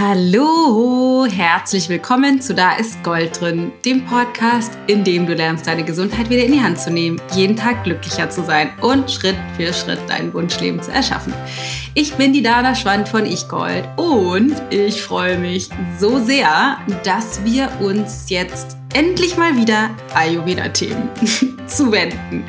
Hallo, 0.00 1.26
herzlich 1.26 1.88
willkommen 1.88 2.40
zu 2.40 2.54
Da 2.54 2.76
ist 2.76 3.02
Gold 3.02 3.40
drin, 3.40 3.72
dem 3.84 4.04
Podcast, 4.06 4.78
in 4.86 5.02
dem 5.02 5.26
du 5.26 5.34
lernst, 5.34 5.66
deine 5.66 5.82
Gesundheit 5.82 6.30
wieder 6.30 6.44
in 6.44 6.52
die 6.52 6.60
Hand 6.60 6.78
zu 6.78 6.92
nehmen, 6.92 7.20
jeden 7.34 7.56
Tag 7.56 7.82
glücklicher 7.82 8.30
zu 8.30 8.44
sein 8.44 8.70
und 8.80 9.10
Schritt 9.10 9.34
für 9.56 9.72
Schritt 9.72 9.98
dein 10.06 10.32
Wunschleben 10.32 10.80
zu 10.80 10.92
erschaffen. 10.92 11.34
Ich 11.94 12.14
bin 12.14 12.32
die 12.32 12.42
Dana 12.42 12.76
Schwand 12.76 13.08
von 13.08 13.26
Ich 13.26 13.48
Gold 13.48 13.88
und 13.96 14.54
ich 14.70 15.02
freue 15.02 15.36
mich 15.36 15.68
so 15.98 16.20
sehr, 16.20 16.78
dass 17.02 17.44
wir 17.44 17.68
uns 17.80 18.30
jetzt 18.30 18.76
endlich 18.94 19.36
mal 19.36 19.56
wieder 19.56 19.90
Ayurveda-Themen 20.14 21.10
zuwenden. 21.66 22.44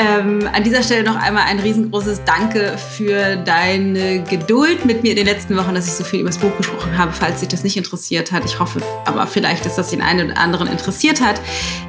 Ähm, 0.00 0.48
an 0.52 0.62
dieser 0.62 0.84
Stelle 0.84 1.02
noch 1.02 1.16
einmal 1.16 1.42
ein 1.48 1.58
riesengroßes 1.58 2.22
Danke 2.24 2.78
für 2.78 3.34
deine 3.34 4.22
Geduld 4.22 4.84
mit 4.84 5.02
mir 5.02 5.10
in 5.10 5.16
den 5.16 5.26
letzten 5.26 5.56
Wochen, 5.56 5.74
dass 5.74 5.88
ich 5.88 5.94
so 5.94 6.04
viel 6.04 6.20
über 6.20 6.28
das 6.28 6.38
Buch 6.38 6.56
gesprochen 6.56 6.96
habe, 6.96 7.10
falls 7.12 7.40
sich 7.40 7.48
das 7.48 7.64
nicht 7.64 7.76
interessiert 7.76 8.30
hat. 8.30 8.44
Ich 8.44 8.60
hoffe 8.60 8.80
aber 9.04 9.26
vielleicht, 9.26 9.66
dass 9.66 9.74
das 9.74 9.90
den 9.90 10.00
einen 10.00 10.30
oder 10.30 10.40
anderen 10.40 10.68
interessiert 10.68 11.20
hat. 11.20 11.40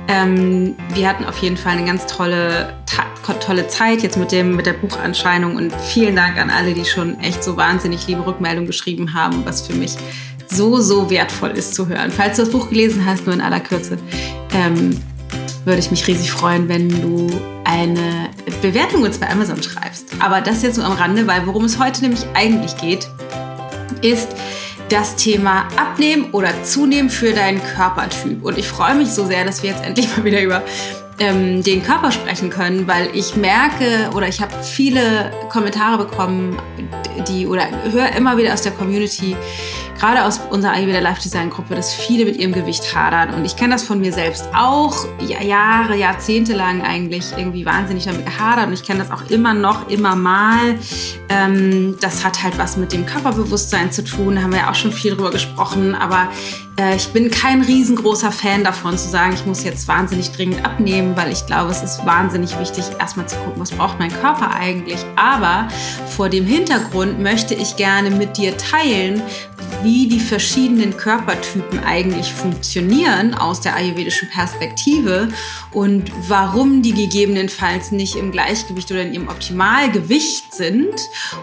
Ähm, 0.08 0.76
wir 0.96 1.08
hatten 1.08 1.24
auf 1.24 1.38
jeden 1.38 1.56
Fall 1.56 1.74
eine 1.74 1.86
ganz 1.86 2.08
tolle, 2.08 2.74
tolle 3.46 3.68
Zeit 3.68 4.02
jetzt 4.02 4.18
mit, 4.18 4.32
dem, 4.32 4.56
mit 4.56 4.66
der 4.66 4.74
Buchanscheinung 4.74 5.56
und 5.56 5.72
vielen 5.76 6.16
Dank 6.16 6.40
an 6.40 6.50
alle, 6.50 6.74
die 6.74 6.86
schon 6.86 7.20
echt 7.20 7.44
so 7.44 7.58
wahnsinnig 7.58 8.08
liebe 8.08 8.26
Rückmeldungen 8.26 8.66
geschrieben 8.66 9.14
haben, 9.14 9.46
was 9.46 9.68
für 9.68 9.74
mich 9.74 9.96
so, 10.48 10.78
so 10.78 11.12
wertvoll 11.12 11.52
ist 11.52 11.76
zu 11.76 11.88
hören. 11.88 12.10
Falls 12.10 12.38
du 12.38 12.42
das 12.42 12.52
Buch 12.52 12.70
gelesen 12.70 13.06
hast, 13.06 13.28
nur 13.28 13.36
in 13.36 13.42
aller 13.42 13.60
Kürze, 13.60 14.00
ähm, 14.52 15.00
würde 15.66 15.80
ich 15.80 15.92
mich 15.92 16.08
riesig 16.08 16.32
freuen, 16.32 16.70
wenn 16.70 16.90
du 16.90 17.30
eine 17.64 18.30
Bewertung 18.62 19.04
uns 19.04 19.18
bei 19.18 19.30
Amazon 19.30 19.62
schreibst. 19.62 20.08
Aber 20.20 20.42
das 20.42 20.64
jetzt 20.64 20.78
nur 20.78 20.86
am 20.86 20.94
Rande, 20.94 21.28
weil 21.28 21.46
worum 21.46 21.66
es 21.66 21.80
heute 21.80 22.02
nämlich 22.02 22.26
eigentlich 22.34 22.78
geht, 22.78 23.10
ist 24.02 24.30
das 24.90 25.16
Thema 25.16 25.68
Abnehmen 25.76 26.32
oder 26.32 26.64
Zunehmen 26.64 27.10
für 27.10 27.34
deinen 27.34 27.62
Körpertyp. 27.62 28.44
Und 28.44 28.58
ich 28.58 28.68
freue 28.68 28.96
mich 28.96 29.10
so 29.10 29.26
sehr, 29.26 29.46
dass 29.46 29.62
wir 29.62 29.72
jetzt 29.72 29.84
endlich 29.84 30.08
mal 30.18 30.24
wieder 30.24 30.42
über 30.42 30.64
ähm, 31.20 31.62
den 31.64 31.84
Körper 31.84 32.12
sprechen 32.12 32.50
können, 32.50 32.88
weil 32.88 33.10
ich 33.14 33.36
merke 33.36 34.10
oder 34.16 34.28
ich 34.28 34.42
habe 34.42 34.54
viele 34.64 35.32
Kommentare 35.50 35.98
bekommen, 35.98 36.58
die 37.28 37.46
oder 37.46 37.68
höre 37.92 38.16
immer 38.16 38.38
wieder 38.38 38.54
aus 38.54 38.62
der 38.62 38.72
Community, 38.72 39.36
gerade 40.00 40.24
aus 40.24 40.40
unserer 40.50 40.74
Ayurveda 40.74 41.00
Life 41.00 41.22
Design 41.22 41.50
Gruppe, 41.50 41.76
dass 41.76 41.94
viele 41.94 42.26
mit 42.26 42.38
ihrem 42.38 42.54
Gewicht 42.54 42.96
hadern. 42.96 43.34
Und 43.34 43.46
ich 43.46 43.56
kenne 43.56 43.74
das 43.74 43.84
von 43.84 44.00
mir 44.00 44.14
selbst 44.14 44.46
auch. 44.56 45.06
Jahre, 45.20 45.96
Jahrzehnte 45.96 46.54
lang 46.54 46.82
eigentlich 46.82 47.34
irgendwie 47.36 47.66
wahnsinnig 47.66 48.06
damit 48.06 48.26
gehadert. 48.26 48.68
Und 48.68 48.74
ich 48.74 48.84
kenne 48.84 49.00
das 49.00 49.12
auch 49.12 49.30
immer 49.30 49.54
noch, 49.54 49.90
immer 49.90 50.16
mal. 50.16 50.76
Ähm, 51.28 51.98
das 52.00 52.24
hat 52.24 52.42
halt 52.42 52.58
was 52.58 52.78
mit 52.78 52.94
dem 52.94 53.06
Körperbewusstsein 53.06 53.92
zu 53.92 54.04
tun. 54.04 54.36
Da 54.36 54.44
haben 54.44 54.54
wir 54.54 54.60
ja 54.60 54.72
auch 54.72 54.76
schon 54.76 54.94
viel 54.94 55.16
drüber 55.16 55.32
gesprochen. 55.32 55.96
Aber 55.96 56.30
ich 56.96 57.10
bin 57.10 57.30
kein 57.30 57.62
riesengroßer 57.62 58.32
Fan 58.32 58.64
davon 58.64 58.98
zu 58.98 59.10
sagen, 59.10 59.34
ich 59.34 59.46
muss 59.46 59.64
jetzt 59.64 59.88
wahnsinnig 59.88 60.32
dringend 60.32 60.66
abnehmen, 60.66 61.16
weil 61.18 61.32
ich 61.32 61.46
glaube, 61.46 61.72
es 61.72 61.84
ist 61.84 62.06
wahnsinnig 62.06 62.58
wichtig, 62.58 62.86
erstmal 63.00 63.28
zu 63.28 63.36
gucken, 63.38 63.62
was 63.62 63.72
braucht 63.72 64.00
mein 64.00 64.12
Körper 64.12 64.52
eigentlich. 64.52 65.00
Aber 65.16 65.68
vor 66.08 66.30
dem 66.30 66.46
Hintergrund 66.46 67.20
möchte 67.20 67.54
ich 67.54 67.76
gerne 67.76 68.12
mit 68.12 68.38
dir 68.38 68.56
teilen, 68.58 69.22
wie 69.84 70.08
die 70.08 70.20
verschiedenen 70.20 70.96
Körpertypen 70.96 71.84
eigentlich 71.84 72.34
funktionieren 72.34 73.34
aus 73.34 73.62
der 73.62 73.76
ayurvedischen 73.76 74.30
Perspektive 74.30 75.30
und 75.72 76.12
warum 76.28 76.82
die 76.82 76.94
gegebenenfalls 76.94 77.92
nicht 77.92 78.16
im 78.16 78.32
Gleichgewicht 78.32 78.92
oder 78.92 79.04
in 79.04 79.14
ihrem 79.14 79.28
Optimalgewicht 79.28 80.54
sind 80.54 80.96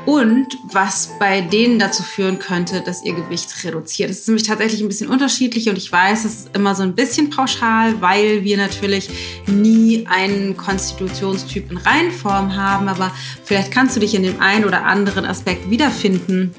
und 0.05 0.59
was 0.65 1.11
bei 1.19 1.41
denen 1.41 1.79
dazu 1.79 2.03
führen 2.03 2.39
könnte, 2.39 2.81
dass 2.81 3.05
ihr 3.05 3.15
Gewicht 3.15 3.65
reduziert. 3.65 4.11
Das 4.11 4.19
ist 4.19 4.29
nämlich 4.29 4.47
tatsächlich 4.47 4.81
ein 4.81 4.89
bisschen 4.89 5.09
unterschiedlich 5.09 5.69
und 5.69 5.79
ich 5.79 5.91
weiß, 5.91 6.25
es 6.25 6.35
ist 6.35 6.57
immer 6.57 6.75
so 6.75 6.83
ein 6.83 6.95
bisschen 6.95 7.31
pauschal, 7.31 8.01
weil 8.01 8.43
wir 8.43 8.57
natürlich 8.57 9.09
nie 9.47 10.07
einen 10.09 10.57
Konstitutionstyp 10.57 11.71
in 11.71 11.77
Reihenform 11.77 12.57
haben, 12.57 12.89
aber 12.89 13.13
vielleicht 13.45 13.71
kannst 13.71 13.95
du 13.95 14.01
dich 14.01 14.15
in 14.15 14.23
dem 14.23 14.41
einen 14.41 14.65
oder 14.65 14.85
anderen 14.85 15.25
Aspekt 15.25 15.71
wiederfinden 15.71 16.55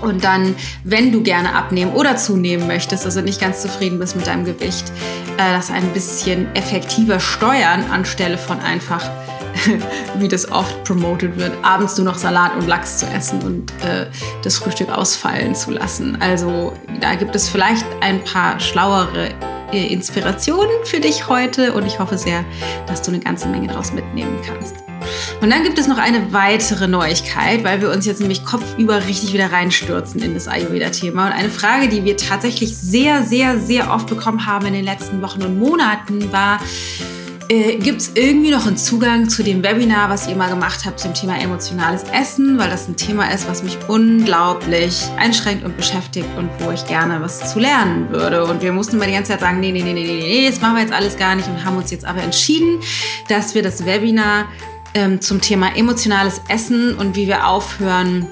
und 0.00 0.24
dann, 0.24 0.54
wenn 0.84 1.12
du 1.12 1.22
gerne 1.22 1.54
abnehmen 1.54 1.92
oder 1.92 2.16
zunehmen 2.16 2.66
möchtest, 2.66 3.04
also 3.04 3.20
nicht 3.20 3.40
ganz 3.40 3.62
zufrieden 3.62 3.98
bist 3.98 4.16
mit 4.16 4.26
deinem 4.26 4.44
Gewicht, 4.44 4.92
äh, 5.36 5.52
das 5.52 5.70
ein 5.70 5.92
bisschen 5.92 6.54
effektiver 6.54 7.20
steuern, 7.20 7.84
anstelle 7.90 8.38
von 8.38 8.60
einfach, 8.60 9.08
wie 10.18 10.28
das 10.28 10.50
oft 10.50 10.84
promoted 10.84 11.36
wird, 11.36 11.52
abends 11.62 11.96
nur 11.96 12.04
noch 12.04 12.18
Salat 12.18 12.54
und 12.56 12.66
Lachs 12.66 12.98
zu 12.98 13.06
essen 13.06 13.42
und 13.42 13.72
äh, 13.84 14.06
das 14.42 14.58
Frühstück 14.58 14.90
ausfallen 14.90 15.54
zu 15.54 15.70
lassen. 15.70 16.18
Also 16.20 16.72
da 17.00 17.14
gibt 17.14 17.34
es 17.34 17.48
vielleicht 17.48 17.86
ein 18.00 18.22
paar 18.24 18.60
schlauere 18.60 19.30
äh, 19.72 19.86
Inspirationen 19.92 20.84
für 20.84 21.00
dich 21.00 21.28
heute 21.28 21.72
und 21.72 21.86
ich 21.86 21.98
hoffe 21.98 22.18
sehr, 22.18 22.44
dass 22.86 23.02
du 23.02 23.10
eine 23.10 23.20
ganze 23.20 23.48
Menge 23.48 23.68
daraus 23.68 23.92
mitnehmen 23.92 24.38
kannst. 24.46 24.87
Und 25.40 25.50
dann 25.50 25.62
gibt 25.62 25.78
es 25.78 25.86
noch 25.86 25.98
eine 25.98 26.32
weitere 26.32 26.88
Neuigkeit, 26.88 27.64
weil 27.64 27.80
wir 27.80 27.90
uns 27.90 28.06
jetzt 28.06 28.20
nämlich 28.20 28.44
kopfüber 28.44 29.06
richtig 29.06 29.32
wieder 29.32 29.52
reinstürzen 29.52 30.22
in 30.22 30.34
das 30.34 30.48
Ayurveda-Thema. 30.48 31.26
Und 31.26 31.32
eine 31.32 31.50
Frage, 31.50 31.88
die 31.88 32.04
wir 32.04 32.16
tatsächlich 32.16 32.76
sehr, 32.76 33.22
sehr, 33.24 33.58
sehr 33.58 33.92
oft 33.92 34.08
bekommen 34.08 34.46
haben 34.46 34.66
in 34.66 34.72
den 34.72 34.84
letzten 34.84 35.22
Wochen 35.22 35.42
und 35.42 35.58
Monaten, 35.58 36.32
war, 36.32 36.60
äh, 37.50 37.76
Gibt 37.76 38.02
es 38.02 38.10
irgendwie 38.14 38.50
noch 38.50 38.66
einen 38.66 38.76
Zugang 38.76 39.30
zu 39.30 39.42
dem 39.42 39.62
Webinar, 39.62 40.10
was 40.10 40.28
ihr 40.28 40.36
mal 40.36 40.50
gemacht 40.50 40.84
habt 40.84 41.00
zum 41.00 41.14
Thema 41.14 41.40
emotionales 41.40 42.04
Essen, 42.12 42.58
weil 42.58 42.68
das 42.68 42.88
ein 42.88 42.96
Thema 42.96 43.32
ist, 43.32 43.48
was 43.48 43.62
mich 43.62 43.78
unglaublich 43.88 45.04
einschränkt 45.16 45.64
und 45.64 45.74
beschäftigt 45.74 46.28
und 46.36 46.50
wo 46.58 46.70
ich 46.72 46.84
gerne 46.84 47.22
was 47.22 47.50
zu 47.50 47.58
lernen 47.58 48.10
würde. 48.10 48.44
Und 48.44 48.60
wir 48.60 48.72
mussten 48.72 48.98
mal 48.98 49.06
die 49.06 49.14
ganze 49.14 49.32
Zeit 49.32 49.40
sagen, 49.40 49.60
nee, 49.60 49.72
nee, 49.72 49.82
nee, 49.82 49.94
nee, 49.94 50.04
nee, 50.04 50.20
nee, 50.20 50.46
das 50.46 50.60
machen 50.60 50.76
wir 50.76 50.82
jetzt 50.82 50.92
alles 50.92 51.16
gar 51.16 51.34
nicht 51.36 51.48
und 51.48 51.64
haben 51.64 51.78
uns 51.78 51.90
jetzt 51.90 52.04
aber 52.04 52.22
entschieden, 52.22 52.80
dass 53.30 53.54
wir 53.54 53.62
das 53.62 53.86
Webinar 53.86 54.44
ähm, 54.98 55.20
zum 55.20 55.40
Thema 55.40 55.76
emotionales 55.76 56.40
Essen 56.48 56.94
und 56.94 57.14
wie 57.14 57.28
wir 57.28 57.46
aufhören 57.46 58.26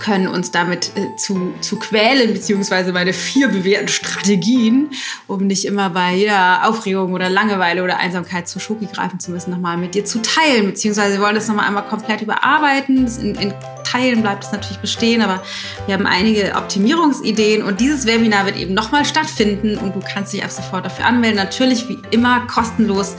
können, 0.00 0.26
uns 0.26 0.50
damit 0.50 0.90
äh, 0.96 1.16
zu, 1.16 1.54
zu 1.60 1.78
quälen, 1.78 2.32
beziehungsweise 2.34 2.92
meine 2.92 3.12
vier 3.12 3.48
bewährten 3.48 3.88
Strategien, 3.88 4.90
um 5.28 5.46
nicht 5.46 5.64
immer 5.64 5.90
bei 5.90 6.14
jeder 6.14 6.68
Aufregung 6.68 7.12
oder 7.12 7.30
Langeweile 7.30 7.82
oder 7.82 7.98
Einsamkeit 7.98 8.48
zu 8.48 8.58
Schoki 8.58 8.86
greifen 8.86 9.20
zu 9.20 9.30
müssen, 9.30 9.50
nochmal 9.50 9.78
mit 9.78 9.94
dir 9.94 10.04
zu 10.04 10.20
teilen, 10.20 10.66
beziehungsweise 10.66 11.14
wir 11.14 11.22
wollen 11.22 11.36
das 11.36 11.48
nochmal 11.48 11.68
einmal 11.68 11.86
komplett 11.86 12.20
überarbeiten. 12.20 13.06
In, 13.22 13.34
in 13.36 13.54
Teilen 13.92 14.22
bleibt 14.22 14.44
es 14.44 14.52
natürlich 14.52 14.78
bestehen, 14.78 15.20
aber 15.20 15.42
wir 15.86 15.94
haben 15.94 16.06
einige 16.06 16.54
Optimierungsideen 16.56 17.62
und 17.62 17.80
dieses 17.80 18.06
Webinar 18.06 18.46
wird 18.46 18.56
eben 18.56 18.72
nochmal 18.72 19.04
stattfinden 19.04 19.76
und 19.76 19.94
du 19.94 20.00
kannst 20.00 20.32
dich 20.32 20.42
ab 20.42 20.50
sofort 20.50 20.86
dafür 20.86 21.04
anmelden. 21.04 21.36
Natürlich 21.36 21.88
wie 21.88 21.98
immer 22.10 22.46
kostenlos. 22.46 23.16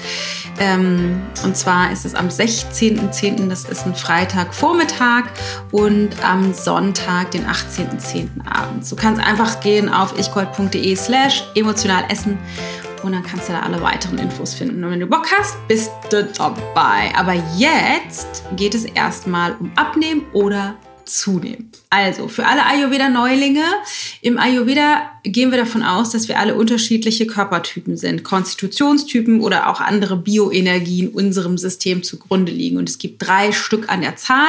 Ähm, 0.59 1.21
und 1.43 1.55
zwar 1.57 1.91
ist 1.91 2.05
es 2.05 2.15
am 2.15 2.27
16.10., 2.27 3.49
das 3.49 3.65
ist 3.65 3.85
ein 3.85 3.95
Freitagvormittag 3.95 5.25
und 5.71 6.09
am 6.23 6.53
Sonntag, 6.53 7.31
den 7.31 7.45
18.10. 7.45 8.29
abends. 8.49 8.89
Du 8.89 8.95
kannst 8.95 9.21
einfach 9.21 9.59
gehen 9.59 9.89
auf 9.89 10.17
ichgold.de 10.17 10.95
slash 10.95 11.43
emotional 11.55 12.03
essen 12.09 12.37
und 13.03 13.11
dann 13.11 13.23
kannst 13.23 13.49
du 13.49 13.53
da 13.53 13.59
alle 13.61 13.81
weiteren 13.81 14.17
Infos 14.17 14.53
finden. 14.53 14.83
Und 14.83 14.91
wenn 14.91 14.99
du 14.99 15.07
Bock 15.07 15.27
hast, 15.37 15.55
bist 15.67 15.91
du 16.09 16.23
dabei. 16.23 17.11
Aber 17.15 17.33
jetzt 17.57 18.43
geht 18.55 18.75
es 18.75 18.85
erstmal 18.85 19.55
um 19.59 19.71
Abnehmen 19.75 20.25
oder 20.33 20.75
zunehmen. 21.05 21.71
Also 21.89 22.27
für 22.27 22.45
alle 22.45 22.65
Ayurveda-Neulinge, 22.65 23.63
im 24.21 24.37
Ayurveda 24.37 25.09
gehen 25.23 25.51
wir 25.51 25.57
davon 25.57 25.83
aus, 25.83 26.09
dass 26.09 26.27
wir 26.27 26.39
alle 26.39 26.55
unterschiedliche 26.55 27.25
Körpertypen 27.25 27.95
sind, 27.95 28.23
Konstitutionstypen 28.23 29.39
oder 29.41 29.69
auch 29.69 29.79
andere 29.79 30.17
Bioenergien 30.17 31.09
unserem 31.09 31.57
System 31.57 32.03
zugrunde 32.03 32.51
liegen. 32.51 32.77
Und 32.77 32.89
es 32.89 32.97
gibt 32.97 33.25
drei 33.25 33.51
Stück 33.51 33.89
an 33.89 34.01
der 34.01 34.17
Zahl. 34.17 34.47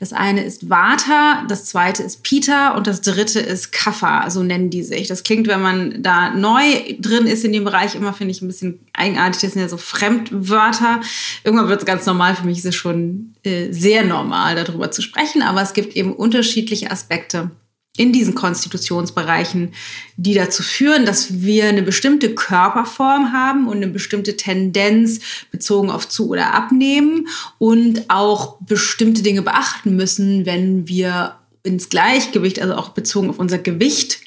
Das 0.00 0.12
eine 0.12 0.44
ist 0.44 0.70
Vata, 0.70 1.44
das 1.48 1.66
zweite 1.66 2.02
ist 2.02 2.22
Pita 2.22 2.74
und 2.74 2.86
das 2.86 3.02
dritte 3.02 3.40
ist 3.40 3.70
Kapha, 3.72 4.30
so 4.30 4.42
nennen 4.42 4.70
die 4.70 4.82
sich. 4.82 5.08
Das 5.08 5.24
klingt, 5.24 5.46
wenn 5.46 5.60
man 5.60 6.02
da 6.02 6.30
neu 6.30 6.62
drin 6.98 7.26
ist 7.26 7.44
in 7.44 7.52
dem 7.52 7.64
Bereich, 7.64 7.94
immer 7.94 8.14
finde 8.14 8.32
ich 8.32 8.40
ein 8.40 8.48
bisschen 8.48 8.80
eigenartig. 8.94 9.42
Das 9.42 9.52
sind 9.52 9.62
ja 9.62 9.68
so 9.68 9.76
Fremdwörter. 9.76 11.00
Irgendwann 11.44 11.68
wird 11.68 11.80
es 11.80 11.86
ganz 11.86 12.06
normal. 12.06 12.34
Für 12.34 12.46
mich 12.46 12.58
ist 12.58 12.66
es 12.66 12.74
schon 12.74 13.34
äh, 13.42 13.72
sehr 13.72 14.04
normal, 14.04 14.54
darüber 14.54 14.90
zu 14.90 15.02
sprechen. 15.02 15.42
Aber 15.42 15.62
es 15.62 15.74
gibt 15.78 15.94
eben 15.94 16.12
unterschiedliche 16.12 16.90
Aspekte 16.90 17.52
in 17.96 18.12
diesen 18.12 18.34
Konstitutionsbereichen, 18.34 19.74
die 20.16 20.34
dazu 20.34 20.64
führen, 20.64 21.06
dass 21.06 21.40
wir 21.42 21.68
eine 21.68 21.82
bestimmte 21.82 22.34
Körperform 22.34 23.32
haben 23.32 23.68
und 23.68 23.76
eine 23.76 23.86
bestimmte 23.86 24.36
Tendenz 24.36 25.20
bezogen 25.52 25.90
auf 25.90 26.08
zu 26.08 26.30
oder 26.30 26.52
abnehmen 26.52 27.28
und 27.58 28.10
auch 28.10 28.56
bestimmte 28.60 29.22
Dinge 29.22 29.42
beachten 29.42 29.94
müssen, 29.94 30.46
wenn 30.46 30.88
wir 30.88 31.36
ins 31.62 31.88
Gleichgewicht, 31.88 32.60
also 32.60 32.74
auch 32.74 32.88
bezogen 32.88 33.30
auf 33.30 33.38
unser 33.38 33.58
Gewicht, 33.58 34.18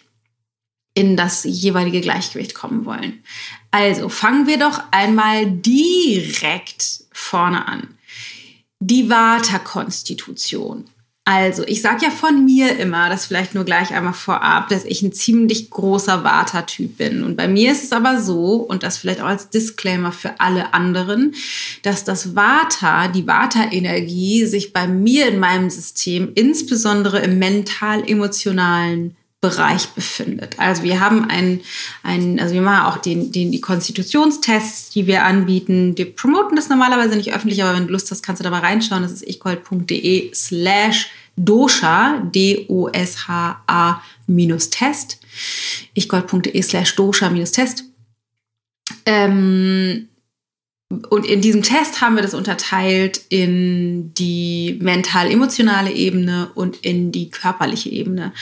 in 0.94 1.18
das 1.18 1.44
jeweilige 1.44 2.00
Gleichgewicht 2.00 2.56
kommen 2.56 2.86
wollen. 2.86 3.24
Also 3.72 4.08
fangen 4.08 4.48
wir 4.48 4.58
doch 4.58 4.82
einmal 4.92 5.52
direkt 5.52 7.04
vorne 7.12 7.68
an. 7.68 7.98
Die 8.80 9.10
Vata-Konstitution 9.10 10.86
Also, 11.24 11.64
ich 11.68 11.84
sage 11.84 12.06
ja 12.06 12.10
von 12.10 12.46
mir 12.46 12.80
immer, 12.80 13.08
das 13.08 13.28
vielleicht 13.28 13.54
nur 13.54 13.64
gleich 13.64 13.94
einmal 13.94 14.14
vorab, 14.14 14.70
dass 14.70 14.86
ich 14.86 15.04
ein 15.04 15.14
ziemlich 15.14 15.70
großer 15.70 16.24
Vata-Typ 16.24 16.98
bin. 16.98 17.24
Und 17.24 17.38
bei 17.38 17.48
mir 17.48 17.72
ist 17.72 17.84
es 17.84 17.92
aber 17.92 18.20
so, 18.20 18.56
und 18.56 18.82
das 18.82 18.98
vielleicht 18.98 19.22
auch 19.22 19.28
als 19.28 19.50
Disclaimer 19.52 20.12
für 20.12 20.40
alle 20.40 20.74
anderen, 20.74 21.36
dass 21.84 22.04
das 22.04 22.36
Vata, 22.36 23.08
die 23.08 23.28
Vata-Energie, 23.28 24.46
sich 24.48 24.74
bei 24.74 24.88
mir 24.88 25.28
in 25.28 25.40
meinem 25.40 25.70
System 25.70 26.32
insbesondere 26.34 27.20
im 27.20 27.38
mental-emotionalen 27.38 29.16
Bereich 29.42 29.88
befindet. 29.90 30.60
Also 30.60 30.84
wir 30.84 31.00
haben 31.00 31.28
einen, 31.28 31.62
einen 32.04 32.40
also 32.40 32.54
wir 32.54 32.62
machen 32.62 32.86
auch 32.86 33.00
den, 33.00 33.32
den, 33.32 33.52
die 33.52 33.60
Konstitutionstests, 33.60 34.92
die 34.92 35.08
wir 35.08 35.26
anbieten. 35.26 35.98
Wir 35.98 36.16
promoten 36.16 36.56
das 36.56 36.70
normalerweise 36.70 37.16
nicht 37.16 37.34
öffentlich, 37.34 37.64
aber 37.64 37.76
wenn 37.76 37.88
du 37.88 37.94
Lust 37.94 38.12
hast, 38.12 38.22
kannst 38.22 38.40
du 38.40 38.44
da 38.44 38.52
mal 38.52 38.62
reinschauen. 38.62 39.02
Das 39.02 39.12
ist 39.12 39.28
ichgold.de 39.28 40.32
slash 40.36 41.10
dosha, 41.36 42.22
D-O-S-H-A 42.32 44.02
minus 44.28 44.70
Test. 44.70 45.20
ichgold.de 45.96 46.62
slash 46.62 46.96
dosha 46.96 47.32
minus 47.32 47.52
Test. 47.52 47.86
Ähm, 49.08 50.08
und 51.10 51.26
in 51.26 51.42
diesem 51.42 51.64
Test 51.64 52.02
haben 52.02 52.16
wir 52.16 52.22
das 52.22 52.36
unterteilt 52.36 53.22
in 53.30 54.14
die 54.14 54.78
mental-emotionale 54.82 55.92
Ebene 55.92 56.52
und 56.54 56.78
in 56.86 57.12
die 57.12 57.32
körperliche 57.32 57.90
Ebene 57.90 58.34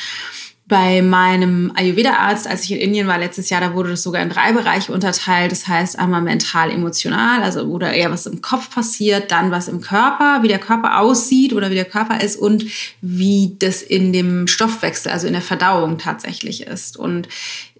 bei 0.70 1.02
meinem 1.02 1.72
Ayurveda-Arzt, 1.74 2.48
als 2.48 2.64
ich 2.64 2.74
in 2.74 2.78
Indien 2.78 3.08
war 3.08 3.18
letztes 3.18 3.50
Jahr, 3.50 3.60
da 3.60 3.74
wurde 3.74 3.90
das 3.90 4.04
sogar 4.04 4.22
in 4.22 4.30
drei 4.30 4.54
Bereiche 4.54 4.94
unterteilt. 4.94 5.52
Das 5.52 5.68
heißt 5.68 5.98
einmal 5.98 6.22
mental, 6.22 6.70
emotional, 6.70 7.42
also 7.42 7.62
oder 7.64 7.92
eher 7.92 8.12
was 8.12 8.28
im 8.28 8.42
Kopf 8.42 8.70
passiert, 8.70 9.32
dann 9.32 9.50
was 9.50 9.68
im 9.68 9.82
Körper, 9.82 10.44
wie 10.44 10.48
der 10.48 10.60
Körper 10.60 11.00
aussieht 11.00 11.54
oder 11.54 11.72
wie 11.72 11.76
der 11.76 11.86
Körper 11.86 12.22
ist 12.22 12.36
und 12.36 12.66
wie 13.02 13.56
das 13.58 13.82
in 13.82 14.14
dem 14.14 14.46
Stoffwechsel, 14.46 15.12
also 15.12 15.26
in 15.26 15.34
der 15.34 15.42
Verdauung 15.42 15.98
tatsächlich 15.98 16.68
ist. 16.68 16.98
Und 16.98 17.28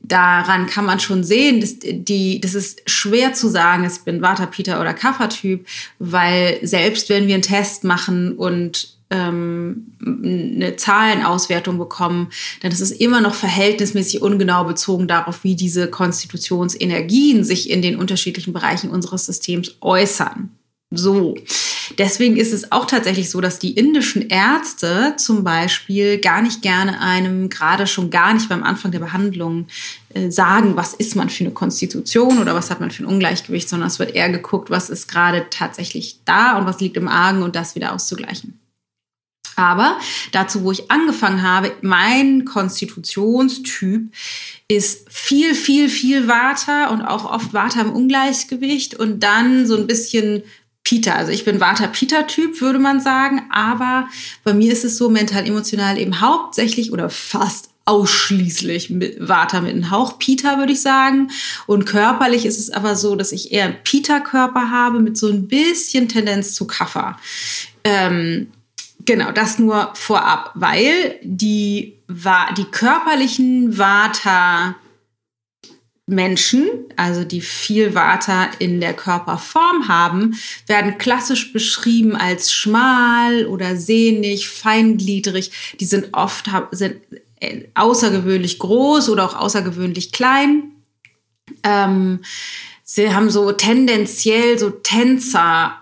daran 0.02 0.66
kann 0.66 0.86
man 0.86 1.00
schon 1.00 1.24
sehen, 1.24 1.62
dass 1.62 1.76
die, 1.80 2.42
das 2.42 2.56
ist 2.56 2.90
schwer 2.90 3.34
zu 3.34 3.50
sagen, 3.50 3.86
ich 3.86 4.02
bin 4.04 4.24
Vata, 4.24 4.48
Pita 4.48 4.82
oder 4.82 4.96
Kapha-Typ, 4.96 5.64
weil 6.00 6.58
selbst 6.64 7.10
wenn 7.10 7.28
wir 7.28 7.36
einen 7.36 7.44
Test 7.44 7.84
machen 7.84 8.36
und 8.36 8.99
ähm, 9.10 9.96
eine 10.02 10.76
Zahlenauswertung 10.76 11.78
bekommen, 11.78 12.30
dann 12.62 12.72
ist 12.72 12.82
es 12.82 12.92
immer 12.92 13.22
noch 13.22 13.36
verhältnismäßig 13.36 14.22
ungenau 14.22 14.64
bezogen 14.64 15.08
darauf, 15.08 15.44
wie 15.44 15.56
diese 15.56 15.90
Konstitutionsenergien 15.90 17.44
sich 17.44 17.70
in 17.70 17.82
den 17.82 17.98
unterschiedlichen 17.98 18.54
Bereichen 18.54 18.90
unseres 18.90 19.26
Systems 19.26 19.76
äußern. 19.82 20.52
So. 20.92 21.36
Deswegen 21.98 22.36
ist 22.36 22.54
es 22.54 22.72
auch 22.72 22.86
tatsächlich 22.86 23.30
so, 23.30 23.42
dass 23.42 23.60
die 23.60 23.74
indischen 23.74 24.30
Ärzte 24.30 25.16
zum 25.18 25.44
Beispiel 25.44 26.20
gar 26.20 26.42
nicht 26.42 26.62
gerne 26.62 27.00
einem, 27.00 27.50
gerade 27.50 27.86
schon 27.88 28.10
gar 28.10 28.34
nicht 28.34 28.50
beim 28.50 28.64
Anfang 28.64 28.92
der 28.92 29.00
Behandlung, 29.00 29.68
äh, 30.14 30.32
sagen, 30.32 30.76
was 30.76 30.94
ist 30.94 31.16
man 31.16 31.30
für 31.30 31.44
eine 31.44 31.54
Konstitution 31.54 32.40
oder 32.40 32.56
was 32.56 32.72
hat 32.72 32.80
man 32.80 32.92
für 32.92 33.04
ein 33.04 33.08
Ungleichgewicht, 33.08 33.70
sondern 33.70 33.88
es 33.88 34.00
wird 34.00 34.16
eher 34.16 34.30
geguckt, 34.30 34.70
was 34.70 34.90
ist 34.90 35.08
gerade 35.08 35.48
tatsächlich 35.50 36.20
da 36.26 36.58
und 36.58 36.66
was 36.66 36.80
liegt 36.80 36.98
im 36.98 37.08
Argen 37.08 37.44
und 37.44 37.56
das 37.56 37.76
wieder 37.76 37.94
auszugleichen. 37.94 38.60
Aber 39.60 40.00
dazu, 40.32 40.64
wo 40.64 40.72
ich 40.72 40.90
angefangen 40.90 41.44
habe, 41.44 41.74
mein 41.82 42.46
Konstitutionstyp 42.46 44.10
ist 44.70 45.06
viel, 45.10 45.54
viel, 45.54 45.90
viel 45.90 46.30
Water 46.30 46.92
und 46.92 47.02
auch 47.02 47.30
oft 47.30 47.54
Water 47.54 47.82
im 47.82 47.92
Ungleichgewicht 47.92 48.96
und 48.96 49.22
dann 49.22 49.68
so 49.68 49.76
ein 49.76 49.86
bisschen 49.86 50.44
Peter. 50.86 51.14
Also 51.16 51.34
ich 51.34 51.44
bin 51.44 51.60
Water-Peter-Typ, 51.60 52.62
würde 52.62 52.80
man 52.80 53.02
sagen. 53.02 53.42
Aber 53.52 54.08
bei 54.46 54.54
mir 54.54 54.72
ist 54.72 54.86
es 54.86 54.98
so 54.98 55.10
mental, 55.10 55.46
emotional 55.46 55.98
eben 55.98 56.22
hauptsächlich 56.22 56.94
oder 56.94 57.10
fast 57.10 57.70
ausschließlich 57.84 58.92
mit 58.92 59.18
Vata 59.20 59.60
mit 59.60 59.72
einem 59.72 59.92
Hauch 59.92 60.20
Peter, 60.20 60.58
würde 60.58 60.72
ich 60.72 60.82
sagen. 60.82 61.32
Und 61.68 61.86
körperlich 61.86 62.46
ist 62.46 62.60
es 62.60 62.70
aber 62.70 62.96
so, 62.96 63.18
dass 63.18 63.34
ich 63.34 63.52
eher 63.52 63.66
einen 63.66 63.84
Peter-Körper 63.84 64.72
habe 64.72 65.00
mit 65.00 65.18
so 65.18 65.28
ein 65.28 65.50
bisschen 65.50 66.08
Tendenz 66.08 66.54
zu 66.54 66.66
Kaffer. 66.66 67.18
Ähm, 67.84 68.48
Genau, 69.10 69.32
das 69.32 69.58
nur 69.58 69.90
vorab, 69.96 70.52
weil 70.54 71.16
die, 71.24 71.98
die 72.08 72.66
körperlichen 72.66 73.76
Vata 73.76 74.76
Menschen, 76.06 76.70
also 76.96 77.24
die 77.24 77.42
viel 77.42 77.96
Vata 77.96 78.52
in 78.60 78.80
der 78.80 78.94
Körperform 78.94 79.88
haben, 79.88 80.36
werden 80.68 81.00
klassisch 81.00 81.52
beschrieben 81.52 82.16
als 82.16 82.54
schmal 82.54 83.48
oder 83.48 83.76
sehnig, 83.76 84.48
feingliedrig. 84.48 85.74
Die 85.80 85.86
sind 85.86 86.10
oft 86.12 86.48
sind 86.70 86.98
äh, 87.40 87.64
außergewöhnlich 87.74 88.60
groß 88.60 89.10
oder 89.10 89.26
auch 89.26 89.36
außergewöhnlich 89.36 90.12
klein. 90.12 90.74
Ähm, 91.64 92.20
sie 92.84 93.12
haben 93.12 93.32
so 93.32 93.54
tendenziell 93.54 94.60
so 94.60 94.70
Tänzer 94.70 95.82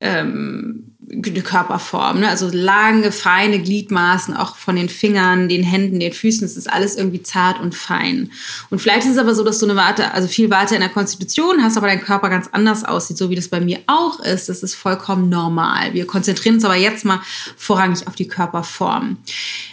ähm, 0.00 0.91
eine 1.12 1.42
Körperform, 1.42 2.20
ne? 2.20 2.28
also 2.28 2.48
lange, 2.50 3.12
feine 3.12 3.60
Gliedmaßen, 3.60 4.34
auch 4.34 4.56
von 4.56 4.76
den 4.76 4.88
Fingern, 4.88 5.48
den 5.48 5.62
Händen, 5.62 6.00
den 6.00 6.12
Füßen, 6.12 6.44
es 6.44 6.56
ist 6.56 6.72
alles 6.72 6.96
irgendwie 6.96 7.22
zart 7.22 7.60
und 7.60 7.74
fein. 7.74 8.30
Und 8.70 8.80
vielleicht 8.80 9.04
ist 9.04 9.12
es 9.12 9.18
aber 9.18 9.34
so, 9.34 9.44
dass 9.44 9.58
du 9.58 9.66
eine 9.66 9.76
Warte, 9.76 10.12
also 10.12 10.26
viel 10.26 10.48
Warte 10.48 10.74
in 10.74 10.80
der 10.80 10.88
Konstitution 10.88 11.62
hast, 11.62 11.76
aber 11.76 11.86
dein 11.86 12.00
Körper 12.00 12.30
ganz 12.30 12.48
anders 12.52 12.84
aussieht, 12.84 13.18
so 13.18 13.28
wie 13.28 13.34
das 13.34 13.48
bei 13.48 13.60
mir 13.60 13.80
auch 13.86 14.20
ist. 14.20 14.48
Das 14.48 14.62
ist 14.62 14.74
vollkommen 14.74 15.28
normal. 15.28 15.92
Wir 15.92 16.06
konzentrieren 16.06 16.54
uns 16.54 16.64
aber 16.64 16.76
jetzt 16.76 17.04
mal 17.04 17.20
vorrangig 17.56 18.06
auf 18.06 18.14
die 18.14 18.28
Körperform. 18.28 19.18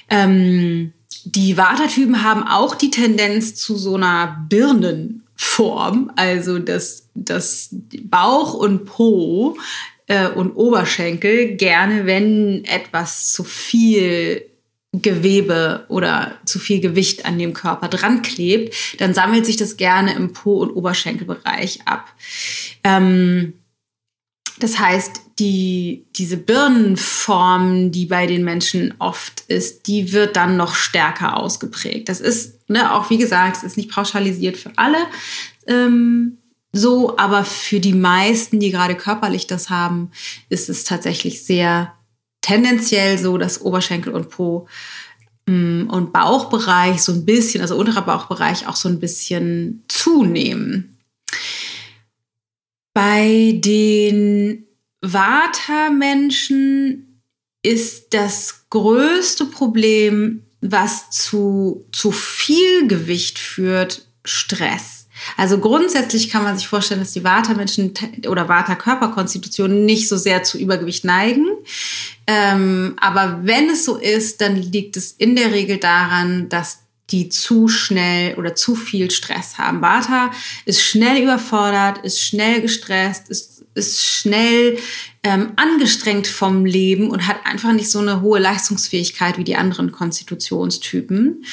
Ähm, 0.09 0.91
die 1.23 1.57
Watertypen 1.57 2.23
haben 2.23 2.43
auch 2.43 2.75
die 2.75 2.91
Tendenz 2.91 3.55
zu 3.55 3.77
so 3.77 3.95
einer 3.95 4.45
Birnenform, 4.49 6.11
also 6.15 6.59
dass 6.59 7.07
das 7.13 7.69
Bauch 8.03 8.53
und 8.53 8.85
Po 8.85 9.57
und 10.35 10.51
Oberschenkel 10.51 11.55
gerne, 11.55 12.05
wenn 12.05 12.65
etwas 12.65 13.31
zu 13.31 13.43
viel 13.43 14.45
Gewebe 14.91 15.85
oder 15.87 16.39
zu 16.45 16.57
viel 16.57 16.79
Gewicht 16.79 17.25
an 17.25 17.37
dem 17.37 17.53
Körper 17.53 17.89
dran 17.89 18.23
klebt, 18.23 18.73
dann 18.99 19.13
sammelt 19.13 19.45
sich 19.45 19.55
das 19.55 19.77
gerne 19.77 20.15
im 20.15 20.33
Po- 20.33 20.57
und 20.57 20.71
Oberschenkelbereich 20.71 21.81
ab. 21.85 22.11
Ähm, 22.83 23.53
das 24.59 24.79
heißt, 24.79 25.21
die, 25.37 26.05
diese 26.15 26.37
Birnenform, 26.37 27.91
die 27.91 28.07
bei 28.07 28.25
den 28.25 28.43
Menschen 28.43 28.95
oft 28.97 29.41
ist, 29.47 29.87
die 29.87 30.11
wird 30.11 30.35
dann 30.35 30.57
noch 30.57 30.73
stärker 30.73 31.37
ausgeprägt. 31.37 32.09
Das 32.09 32.19
ist, 32.19 32.67
ne, 32.67 32.93
auch 32.93 33.09
wie 33.11 33.17
gesagt, 33.17 33.57
es 33.57 33.63
ist 33.63 33.77
nicht 33.77 33.91
pauschalisiert 33.91 34.57
für 34.57 34.71
alle. 34.75 34.97
Ähm, 35.67 36.38
so, 36.71 37.17
aber 37.17 37.45
für 37.45 37.79
die 37.79 37.93
meisten, 37.93 38.59
die 38.59 38.69
gerade 38.71 38.95
körperlich 38.95 39.47
das 39.47 39.69
haben, 39.69 40.11
ist 40.49 40.69
es 40.69 40.83
tatsächlich 40.83 41.43
sehr 41.43 41.93
tendenziell 42.41 43.17
so, 43.17 43.37
dass 43.37 43.61
Oberschenkel 43.61 44.13
und 44.13 44.29
Po 44.29 44.67
mm, 45.47 45.89
und 45.89 46.13
Bauchbereich 46.13 47.01
so 47.01 47.11
ein 47.11 47.25
bisschen, 47.25 47.61
also 47.61 47.75
unterer 47.75 48.03
Bauchbereich 48.03 48.67
auch 48.67 48.75
so 48.75 48.87
ein 48.87 48.99
bisschen 48.99 49.83
zunehmen. 49.87 50.97
Bei 52.93 53.59
den 53.63 54.65
Vata-Menschen 55.01 56.41
ist 57.63 58.13
das 58.13 58.65
größte 58.69 59.45
Problem, 59.45 60.43
was 60.61 61.09
zu 61.09 61.85
zu 61.91 62.11
viel 62.11 62.87
Gewicht 62.87 63.39
führt, 63.39 64.05
Stress. 64.25 64.98
Also 65.37 65.59
grundsätzlich 65.59 66.29
kann 66.29 66.43
man 66.43 66.57
sich 66.57 66.67
vorstellen, 66.67 66.99
dass 66.99 67.13
die 67.13 67.23
Vata-Menschen 67.23 67.93
oder 68.27 68.47
Vata-Körperkonstitutionen 68.47 69.85
nicht 69.85 70.07
so 70.07 70.17
sehr 70.17 70.43
zu 70.43 70.57
Übergewicht 70.57 71.05
neigen. 71.05 71.47
Ähm, 72.27 72.95
aber 72.99 73.39
wenn 73.43 73.69
es 73.69 73.85
so 73.85 73.97
ist, 73.97 74.41
dann 74.41 74.55
liegt 74.55 74.97
es 74.97 75.11
in 75.11 75.35
der 75.35 75.51
Regel 75.51 75.77
daran, 75.77 76.49
dass 76.49 76.79
die 77.11 77.29
zu 77.29 77.67
schnell 77.67 78.35
oder 78.35 78.55
zu 78.55 78.75
viel 78.75 79.11
Stress 79.11 79.57
haben. 79.57 79.81
Vata 79.81 80.31
ist 80.65 80.81
schnell 80.81 81.23
überfordert, 81.23 81.99
ist 82.05 82.21
schnell 82.21 82.61
gestresst, 82.61 83.29
ist 83.29 83.59
ist 83.75 84.03
schnell 84.05 84.77
ähm, 85.23 85.53
angestrengt 85.55 86.27
vom 86.27 86.65
Leben 86.65 87.09
und 87.09 87.27
hat 87.27 87.45
einfach 87.45 87.71
nicht 87.71 87.89
so 87.89 87.99
eine 87.99 88.21
hohe 88.21 88.39
Leistungsfähigkeit 88.39 89.37
wie 89.37 89.43
die 89.43 89.55
anderen 89.55 89.91
Konstitutionstypen. 89.91 91.43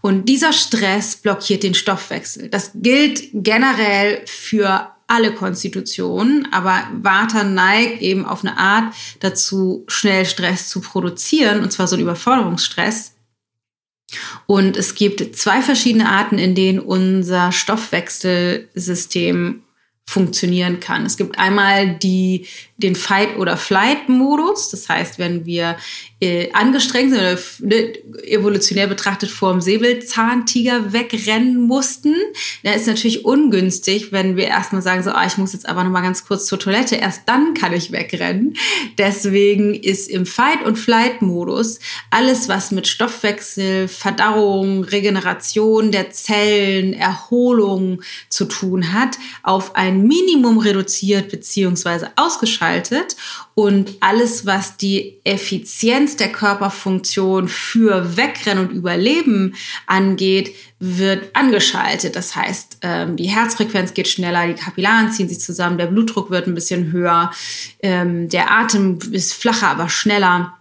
Und 0.00 0.28
dieser 0.28 0.52
Stress 0.52 1.16
blockiert 1.16 1.62
den 1.62 1.74
Stoffwechsel. 1.74 2.48
Das 2.48 2.72
gilt 2.74 3.22
generell 3.32 4.22
für 4.26 4.90
alle 5.06 5.34
Konstitutionen, 5.34 6.48
aber 6.52 6.84
Vata 7.02 7.44
neigt 7.44 8.00
eben 8.00 8.24
auf 8.24 8.44
eine 8.44 8.56
Art 8.56 8.94
dazu, 9.20 9.84
schnell 9.86 10.24
Stress 10.24 10.68
zu 10.68 10.80
produzieren, 10.80 11.60
und 11.60 11.70
zwar 11.70 11.86
so 11.86 11.96
ein 11.96 12.02
Überforderungsstress. 12.02 13.11
Und 14.46 14.76
es 14.76 14.94
gibt 14.94 15.36
zwei 15.36 15.62
verschiedene 15.62 16.08
Arten, 16.08 16.38
in 16.38 16.54
denen 16.54 16.78
unser 16.78 17.52
Stoffwechselsystem 17.52 19.62
funktionieren 20.06 20.80
kann. 20.80 21.06
Es 21.06 21.16
gibt 21.16 21.38
einmal 21.38 21.96
die, 21.96 22.46
den 22.76 22.94
Fight- 22.94 23.38
oder 23.38 23.56
Flight-Modus. 23.56 24.70
Das 24.70 24.88
heißt, 24.88 25.18
wenn 25.18 25.46
wir 25.46 25.76
äh, 26.22 26.52
angestrengt 26.52 27.10
sind, 27.12 27.68
ne, 27.68 27.94
evolutionär 28.22 28.86
betrachtet 28.86 29.28
vor 29.28 29.50
dem 29.50 29.60
Säbelzahntiger 29.60 30.92
wegrennen 30.92 31.60
mussten. 31.60 32.14
Da 32.62 32.74
ist 32.74 32.86
natürlich 32.86 33.24
ungünstig, 33.24 34.12
wenn 34.12 34.36
wir 34.36 34.46
erstmal 34.46 34.82
sagen, 34.82 35.02
so, 35.02 35.10
ah, 35.10 35.26
ich 35.26 35.36
muss 35.36 35.52
jetzt 35.52 35.68
aber 35.68 35.82
noch 35.82 35.90
mal 35.90 36.00
ganz 36.00 36.24
kurz 36.24 36.46
zur 36.46 36.60
Toilette, 36.60 36.94
erst 36.94 37.22
dann 37.26 37.54
kann 37.54 37.72
ich 37.72 37.90
wegrennen. 37.90 38.54
Deswegen 38.98 39.74
ist 39.74 40.08
im 40.08 40.24
Fight- 40.24 40.64
und 40.64 40.78
Flight-Modus 40.78 41.80
alles, 42.10 42.48
was 42.48 42.70
mit 42.70 42.86
Stoffwechsel, 42.86 43.88
Verdauung, 43.88 44.84
Regeneration 44.84 45.90
der 45.90 46.12
Zellen, 46.12 46.92
Erholung 46.92 48.00
zu 48.28 48.44
tun 48.44 48.92
hat, 48.92 49.18
auf 49.42 49.74
ein 49.74 50.06
Minimum 50.06 50.58
reduziert 50.58 51.32
bzw. 51.32 52.06
ausgeschaltet 52.14 53.16
und 53.54 53.96
alles, 54.00 54.46
was 54.46 54.76
die 54.76 55.18
Effizienz 55.24 56.11
der 56.16 56.30
Körperfunktion 56.30 57.48
für 57.48 58.16
Wegrennen 58.16 58.66
und 58.66 58.74
Überleben 58.74 59.54
angeht, 59.86 60.54
wird 60.78 61.34
angeschaltet. 61.34 62.16
Das 62.16 62.34
heißt, 62.34 62.78
ähm, 62.82 63.16
die 63.16 63.28
Herzfrequenz 63.28 63.94
geht 63.94 64.08
schneller, 64.08 64.46
die 64.46 64.54
Kapillaren 64.54 65.12
ziehen 65.12 65.28
sich 65.28 65.40
zusammen, 65.40 65.78
der 65.78 65.86
Blutdruck 65.86 66.30
wird 66.30 66.46
ein 66.46 66.54
bisschen 66.54 66.92
höher, 66.92 67.30
ähm, 67.82 68.28
der 68.28 68.50
Atem 68.50 68.98
ist 69.12 69.34
flacher, 69.34 69.68
aber 69.68 69.88
schneller 69.88 70.54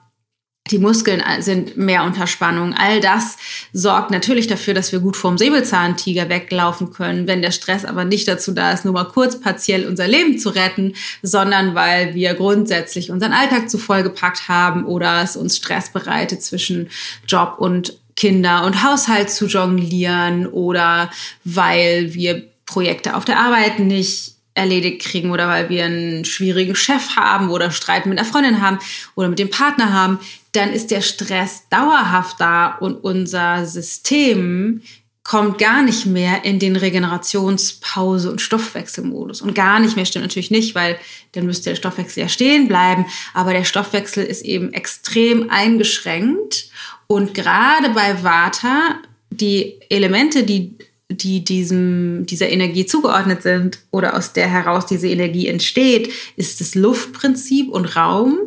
die 0.69 0.77
Muskeln 0.77 1.23
sind 1.39 1.75
mehr 1.75 2.03
unter 2.03 2.27
Spannung. 2.27 2.73
All 2.73 3.01
das 3.01 3.37
sorgt 3.73 4.11
natürlich 4.11 4.47
dafür, 4.47 4.73
dass 4.73 4.91
wir 4.91 4.99
gut 4.99 5.17
vom 5.17 5.37
Säbelzahntiger 5.37 6.29
weglaufen 6.29 6.93
können. 6.93 7.27
Wenn 7.27 7.41
der 7.41 7.51
Stress 7.51 7.83
aber 7.83 8.05
nicht 8.05 8.27
dazu 8.27 8.51
da 8.51 8.71
ist, 8.71 8.85
nur 8.85 8.93
mal 8.93 9.05
kurz 9.05 9.39
partiell 9.39 9.85
unser 9.85 10.07
Leben 10.07 10.37
zu 10.37 10.49
retten, 10.49 10.93
sondern 11.23 11.75
weil 11.75 12.13
wir 12.13 12.35
grundsätzlich 12.35 13.11
unseren 13.11 13.33
Alltag 13.33 13.69
zu 13.69 13.77
voll 13.77 14.03
gepackt 14.03 14.47
haben 14.47 14.85
oder 14.85 15.21
es 15.23 15.35
uns 15.35 15.57
Stress 15.57 15.89
bereitet 15.89 16.43
zwischen 16.43 16.89
Job 17.27 17.55
und 17.57 17.97
Kinder 18.15 18.63
und 18.65 18.83
Haushalt 18.83 19.29
zu 19.29 19.47
jonglieren 19.47 20.45
oder 20.45 21.09
weil 21.43 22.13
wir 22.13 22.43
Projekte 22.65 23.15
auf 23.15 23.25
der 23.25 23.39
Arbeit 23.39 23.79
nicht 23.79 24.35
erledigt 24.53 25.01
kriegen 25.01 25.31
oder 25.31 25.47
weil 25.47 25.69
wir 25.69 25.85
einen 25.85 26.25
schwierigen 26.25 26.75
Chef 26.75 27.15
haben 27.15 27.49
oder 27.49 27.71
Streit 27.71 28.05
mit 28.05 28.19
einer 28.19 28.27
Freundin 28.27 28.61
haben 28.61 28.79
oder 29.15 29.29
mit 29.29 29.39
dem 29.39 29.49
Partner 29.49 29.93
haben, 29.93 30.19
dann 30.51 30.73
ist 30.73 30.91
der 30.91 31.01
Stress 31.01 31.63
dauerhaft 31.69 32.39
da 32.39 32.75
und 32.75 33.03
unser 33.03 33.65
System 33.65 34.81
kommt 35.23 35.59
gar 35.59 35.83
nicht 35.83 36.07
mehr 36.07 36.43
in 36.43 36.59
den 36.59 36.75
Regenerationspause 36.75 38.31
und 38.31 38.41
Stoffwechselmodus. 38.41 39.41
Und 39.41 39.53
gar 39.53 39.79
nicht 39.79 39.95
mehr 39.95 40.05
stimmt 40.05 40.25
natürlich 40.25 40.51
nicht, 40.51 40.73
weil 40.73 40.97
dann 41.33 41.45
müsste 41.45 41.69
der 41.69 41.75
Stoffwechsel 41.75 42.23
ja 42.23 42.29
stehen 42.29 42.67
bleiben. 42.67 43.05
Aber 43.33 43.53
der 43.53 43.63
Stoffwechsel 43.63 44.25
ist 44.25 44.41
eben 44.41 44.73
extrem 44.73 45.49
eingeschränkt. 45.49 46.69
Und 47.07 47.33
gerade 47.33 47.89
bei 47.89 48.23
Vata, 48.23 48.95
die 49.29 49.79
Elemente, 49.89 50.43
die 50.43 50.75
die 51.13 51.43
diesem, 51.43 52.25
dieser 52.25 52.49
Energie 52.49 52.85
zugeordnet 52.85 53.41
sind 53.41 53.79
oder 53.91 54.15
aus 54.15 54.31
der 54.31 54.47
heraus 54.47 54.85
diese 54.85 55.09
Energie 55.09 55.47
entsteht, 55.47 56.09
ist 56.37 56.61
das 56.61 56.73
Luftprinzip 56.73 57.69
und 57.69 57.97
Raum. 57.97 58.37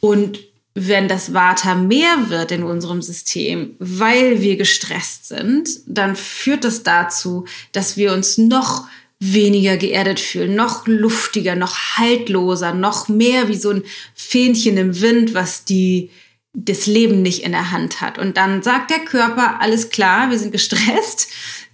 Und 0.00 0.38
wenn 0.86 1.08
das 1.08 1.34
Vata 1.34 1.74
mehr 1.74 2.28
wird 2.28 2.52
in 2.52 2.62
unserem 2.62 3.02
System, 3.02 3.74
weil 3.78 4.40
wir 4.40 4.56
gestresst 4.56 5.28
sind, 5.28 5.68
dann 5.86 6.14
führt 6.14 6.64
das 6.64 6.82
dazu, 6.82 7.46
dass 7.72 7.96
wir 7.96 8.12
uns 8.12 8.38
noch 8.38 8.86
weniger 9.20 9.76
geerdet 9.76 10.20
fühlen, 10.20 10.54
noch 10.54 10.86
luftiger, 10.86 11.56
noch 11.56 11.76
haltloser, 11.96 12.72
noch 12.72 13.08
mehr 13.08 13.48
wie 13.48 13.56
so 13.56 13.70
ein 13.70 13.82
Fähnchen 14.14 14.76
im 14.76 15.00
Wind, 15.00 15.34
was 15.34 15.64
die 15.64 16.10
das 16.54 16.86
Leben 16.86 17.22
nicht 17.22 17.42
in 17.42 17.52
der 17.52 17.70
Hand 17.72 18.00
hat. 18.00 18.18
Und 18.18 18.36
dann 18.36 18.62
sagt 18.62 18.90
der 18.90 19.00
Körper, 19.00 19.60
alles 19.60 19.90
klar, 19.90 20.30
wir 20.30 20.38
sind 20.38 20.52
gestresst, 20.52 21.28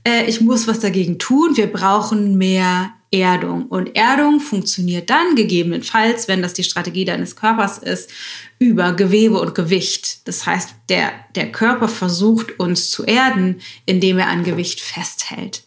äh, 0.06 0.25
ich 0.26 0.40
muss 0.40 0.66
was 0.66 0.80
dagegen 0.80 1.18
tun, 1.18 1.56
wir 1.56 1.66
brauchen 1.66 2.37
mehr 2.37 2.92
Erdung. 3.21 3.66
Und 3.66 3.94
Erdung 3.97 4.40
funktioniert 4.40 5.11
dann 5.11 5.37
gegebenenfalls, 5.37 6.28
wenn 6.28 6.42
das 6.42 6.54
die 6.54 6.64
Strategie 6.64 7.04
deines 7.04 7.37
Körpers 7.37 7.78
ist, 7.78 8.11
über 8.59 8.92
Gewebe 8.92 9.40
und 9.40 9.54
Gewicht. 9.54 10.26
Das 10.26 10.47
heißt, 10.47 10.71
der, 10.88 11.12
der 11.35 11.52
Körper 11.52 11.88
versucht 11.88 12.59
uns 12.59 12.90
zu 12.90 13.04
erden, 13.04 13.61
indem 13.87 14.18
er 14.18 14.28
an 14.28 14.44
Gewicht 14.44 14.80
festhält. 14.80 15.64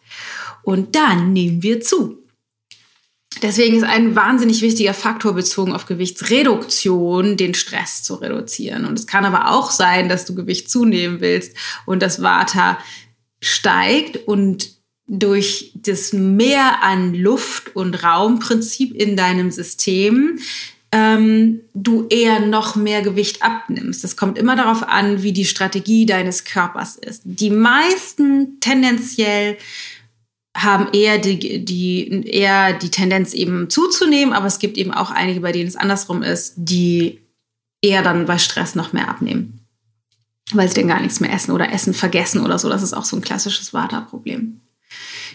Und 0.64 0.96
dann 0.96 1.34
nehmen 1.34 1.64
wir 1.64 1.82
zu. 1.82 2.18
Deswegen 3.42 3.78
ist 3.78 3.84
ein 3.84 4.16
wahnsinnig 4.16 4.62
wichtiger 4.62 4.94
Faktor 4.94 5.34
bezogen 5.34 5.74
auf 5.74 5.86
Gewichtsreduktion, 5.86 7.38
den 7.38 7.54
Stress 7.54 8.04
zu 8.04 8.16
reduzieren. 8.16 8.86
Und 8.86 8.98
es 8.98 9.06
kann 9.06 9.26
aber 9.26 9.52
auch 9.52 9.70
sein, 9.70 10.10
dass 10.10 10.26
du 10.26 10.34
Gewicht 10.34 10.70
zunehmen 10.72 11.22
willst 11.22 11.56
und 11.86 12.02
das 12.02 12.22
Vata 12.22 12.80
steigt 13.40 14.28
und 14.28 14.77
durch 15.08 15.72
das 15.76 16.14
Mehr 16.14 16.84
an 16.84 17.14
Luft- 17.14 17.76
und 17.76 18.04
Raumprinzip 18.04 18.94
in 18.94 19.16
deinem 19.16 19.52
System 19.52 20.40
ähm, 20.92 21.62
du 21.74 22.08
eher 22.10 22.40
noch 22.40 22.76
mehr 22.76 23.02
Gewicht 23.02 23.44
abnimmst. 23.44 24.04
Das 24.04 24.16
kommt 24.16 24.38
immer 24.38 24.56
darauf 24.56 24.88
an, 24.88 25.24
wie 25.24 25.34
die 25.34 25.46
Strategie 25.46 26.06
deines 26.06 26.46
Körpers 26.46 26.96
ist. 26.96 27.22
Die 27.26 27.50
meisten 27.50 28.60
tendenziell 28.60 29.58
haben 30.56 30.88
eher 30.94 31.20
die, 31.20 31.64
die, 31.64 32.26
eher 32.26 32.74
die 32.74 32.90
Tendenz 32.90 33.34
eben 33.34 33.70
zuzunehmen, 33.70 34.34
aber 34.34 34.48
es 34.48 34.60
gibt 34.60 34.78
eben 34.78 34.94
auch 34.94 35.12
einige, 35.12 35.42
bei 35.42 35.52
denen 35.52 35.68
es 35.68 35.76
andersrum 35.76 36.24
ist, 36.24 36.54
die 36.58 37.20
eher 37.82 38.02
dann 38.02 38.26
bei 38.26 38.38
Stress 38.38 38.76
noch 38.76 38.94
mehr 38.94 39.10
abnehmen 39.10 39.58
weil 40.54 40.68
sie 40.68 40.76
dann 40.76 40.88
gar 40.88 41.02
nichts 41.02 41.20
mehr 41.20 41.34
essen 41.34 41.52
oder 41.52 41.72
Essen 41.72 41.94
vergessen 41.94 42.44
oder 42.44 42.58
so. 42.58 42.70
Das 42.70 42.84
ist 42.84 42.94
auch 42.94 43.06
so 43.06 43.16
ein 43.16 43.22
klassisches 43.22 43.74
Vata-Problem. 43.74 44.62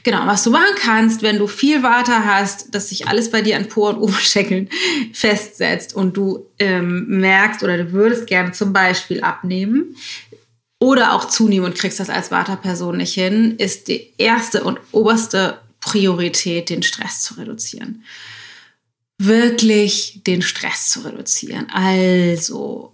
Genau, 0.05 0.27
was 0.27 0.43
du 0.43 0.51
machen 0.51 0.75
kannst, 0.77 1.23
wenn 1.23 1.39
du 1.39 1.47
viel 1.47 1.83
Vata 1.83 2.25
hast, 2.25 2.75
dass 2.75 2.89
sich 2.89 3.07
alles 3.07 3.31
bei 3.31 3.41
dir 3.41 3.57
an 3.57 3.69
Po 3.69 3.89
und 3.89 3.99
Oberschenkeln 3.99 4.69
festsetzt 5.13 5.95
und 5.95 6.17
du 6.17 6.47
ähm, 6.59 7.07
merkst 7.07 7.63
oder 7.63 7.79
du 7.79 7.93
würdest 7.93 8.27
gerne 8.27 8.53
zum 8.53 8.73
Beispiel 8.73 9.23
abnehmen 9.23 9.97
oder 10.81 11.13
auch 11.13 11.27
zunehmen 11.27 11.67
und 11.67 11.77
kriegst 11.77 12.01
das 12.01 12.11
als 12.11 12.33
Vata-Person 12.33 12.97
nicht 12.97 13.15
hin, 13.15 13.55
ist 13.59 13.87
die 13.87 14.13
erste 14.19 14.65
und 14.65 14.81
oberste 14.91 15.59
Priorität, 15.81 16.71
den 16.71 16.83
Stress 16.83 17.23
zu 17.23 17.35
reduzieren. 17.35 18.05
Wirklich 19.19 20.23
den 20.27 20.43
Stress 20.43 20.89
zu 20.89 21.01
reduzieren. 21.01 21.69
Also 21.71 22.93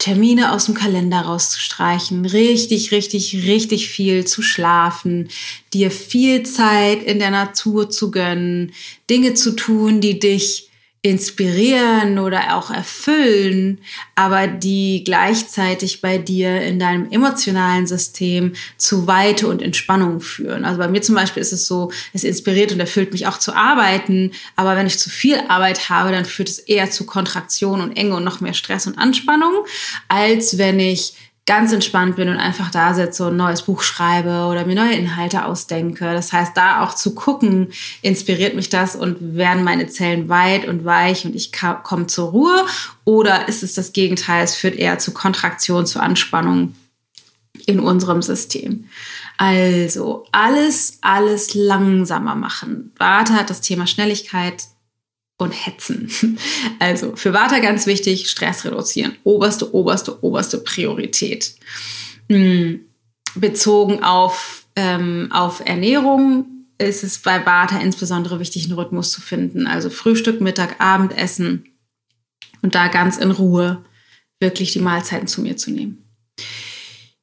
Termine 0.00 0.52
aus 0.52 0.64
dem 0.64 0.74
Kalender 0.74 1.20
rauszustreichen, 1.20 2.24
richtig, 2.24 2.90
richtig, 2.90 3.46
richtig 3.46 3.90
viel 3.90 4.24
zu 4.24 4.40
schlafen, 4.40 5.28
dir 5.74 5.90
viel 5.90 6.42
Zeit 6.42 7.02
in 7.02 7.18
der 7.18 7.30
Natur 7.30 7.90
zu 7.90 8.10
gönnen, 8.10 8.72
Dinge 9.10 9.34
zu 9.34 9.54
tun, 9.54 10.00
die 10.00 10.18
dich 10.18 10.69
inspirieren 11.02 12.18
oder 12.18 12.56
auch 12.56 12.70
erfüllen, 12.70 13.80
aber 14.16 14.46
die 14.46 15.02
gleichzeitig 15.02 16.02
bei 16.02 16.18
dir 16.18 16.60
in 16.60 16.78
deinem 16.78 17.10
emotionalen 17.10 17.86
System 17.86 18.52
zu 18.76 19.06
Weite 19.06 19.48
und 19.48 19.62
Entspannung 19.62 20.20
führen. 20.20 20.66
Also 20.66 20.78
bei 20.78 20.88
mir 20.88 21.00
zum 21.00 21.14
Beispiel 21.14 21.40
ist 21.40 21.54
es 21.54 21.66
so, 21.66 21.90
es 22.12 22.22
inspiriert 22.22 22.72
und 22.72 22.80
erfüllt 22.80 23.12
mich 23.12 23.26
auch 23.26 23.38
zu 23.38 23.54
arbeiten, 23.54 24.32
aber 24.56 24.76
wenn 24.76 24.86
ich 24.86 24.98
zu 24.98 25.08
viel 25.08 25.40
Arbeit 25.48 25.88
habe, 25.88 26.12
dann 26.12 26.26
führt 26.26 26.50
es 26.50 26.58
eher 26.58 26.90
zu 26.90 27.06
Kontraktion 27.06 27.80
und 27.80 27.96
Enge 27.96 28.16
und 28.16 28.24
noch 28.24 28.42
mehr 28.42 28.54
Stress 28.54 28.86
und 28.86 28.98
Anspannung, 28.98 29.54
als 30.08 30.58
wenn 30.58 30.78
ich 30.78 31.14
ganz 31.50 31.72
entspannt 31.72 32.14
bin 32.14 32.28
und 32.28 32.36
einfach 32.36 32.70
da 32.70 32.94
sitze 32.94 33.26
und 33.26 33.32
ein 33.32 33.38
neues 33.38 33.62
Buch 33.62 33.82
schreibe 33.82 34.46
oder 34.48 34.64
mir 34.66 34.76
neue 34.76 34.94
Inhalte 34.94 35.44
ausdenke. 35.46 36.12
Das 36.12 36.32
heißt, 36.32 36.56
da 36.56 36.84
auch 36.84 36.94
zu 36.94 37.12
gucken, 37.12 37.72
inspiriert 38.02 38.54
mich 38.54 38.68
das 38.68 38.94
und 38.94 39.34
werden 39.34 39.64
meine 39.64 39.88
Zellen 39.88 40.28
weit 40.28 40.68
und 40.68 40.84
weich 40.84 41.24
und 41.24 41.34
ich 41.34 41.50
komme 41.82 42.06
zur 42.06 42.28
Ruhe 42.28 42.64
oder 43.04 43.48
ist 43.48 43.64
es 43.64 43.74
das 43.74 43.92
Gegenteil, 43.92 44.44
es 44.44 44.54
führt 44.54 44.76
eher 44.76 45.00
zu 45.00 45.10
Kontraktion, 45.10 45.86
zu 45.86 45.98
Anspannung 45.98 46.76
in 47.66 47.80
unserem 47.80 48.22
System. 48.22 48.84
Also 49.36 50.26
alles, 50.30 50.98
alles 51.00 51.54
langsamer 51.54 52.36
machen. 52.36 52.92
Warte 52.96 53.32
hat 53.32 53.50
das 53.50 53.60
Thema 53.60 53.88
Schnelligkeit 53.88 54.66
und 55.40 55.52
Hetzen. 55.52 56.10
Also 56.78 57.14
für 57.16 57.32
Vata 57.32 57.58
ganz 57.58 57.86
wichtig, 57.86 58.28
Stress 58.30 58.64
reduzieren. 58.64 59.16
Oberste, 59.24 59.74
oberste, 59.74 60.22
oberste 60.24 60.58
Priorität. 60.58 61.54
Hm, 62.28 62.80
bezogen 63.34 64.02
auf, 64.02 64.64
ähm, 64.76 65.28
auf 65.30 65.62
Ernährung 65.64 66.46
ist 66.78 67.04
es 67.04 67.18
bei 67.18 67.44
Vata 67.44 67.78
insbesondere 67.78 68.40
wichtig, 68.40 68.64
einen 68.64 68.78
Rhythmus 68.78 69.12
zu 69.12 69.20
finden. 69.20 69.66
Also 69.66 69.90
Frühstück, 69.90 70.40
Mittag, 70.40 70.80
Abendessen 70.80 71.66
und 72.62 72.74
da 72.74 72.88
ganz 72.88 73.18
in 73.18 73.30
Ruhe 73.30 73.84
wirklich 74.38 74.72
die 74.72 74.80
Mahlzeiten 74.80 75.28
zu 75.28 75.42
mir 75.42 75.56
zu 75.56 75.70
nehmen. 75.70 76.04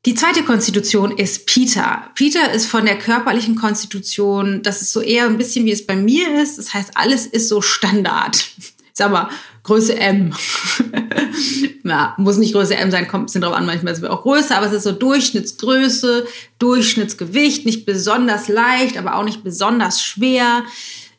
Die 0.06 0.16
zweite 0.16 0.44
Konstitution 0.44 1.18
ist 1.18 1.48
Peter. 1.48 2.10
Peter 2.16 2.52
ist 2.54 2.68
von 2.68 2.86
der 2.86 2.98
körperlichen 2.98 3.56
Konstitution, 3.56 4.62
das 4.64 4.82
ist 4.82 4.94
so 4.94 5.02
eher 5.02 5.26
ein 5.26 5.38
bisschen 5.38 5.66
wie 5.66 5.72
es 5.72 5.86
bei 5.86 5.96
mir 5.96 6.42
ist. 6.42 6.58
Das 6.58 6.74
heißt, 6.74 6.92
alles 6.96 7.26
ist 7.26 7.50
so 7.50 7.62
Standard. 7.62 8.48
Sag 8.94 9.12
mal, 9.12 9.30
Größe 9.68 9.98
M. 9.98 10.34
ja, 11.84 12.16
muss 12.18 12.38
nicht 12.38 12.54
Größe 12.54 12.78
M 12.78 12.90
sein, 12.90 13.08
kommt 13.08 13.24
ein 13.24 13.26
bisschen 13.26 13.42
drauf 13.42 13.54
an, 13.54 13.66
manchmal 13.66 13.92
ist 13.92 14.00
es 14.00 14.06
auch 14.06 14.22
größer, 14.22 14.56
aber 14.56 14.68
es 14.68 14.72
ist 14.72 14.84
so 14.84 14.94
Durchschnittsgröße, 14.94 16.26
Durchschnittsgewicht, 16.58 17.66
nicht 17.66 17.86
besonders 17.86 18.48
leicht, 18.48 18.98
aber 18.98 19.16
auch 19.16 19.26
nicht 19.26 19.44
besonders 19.44 20.02
schwer. 20.02 20.64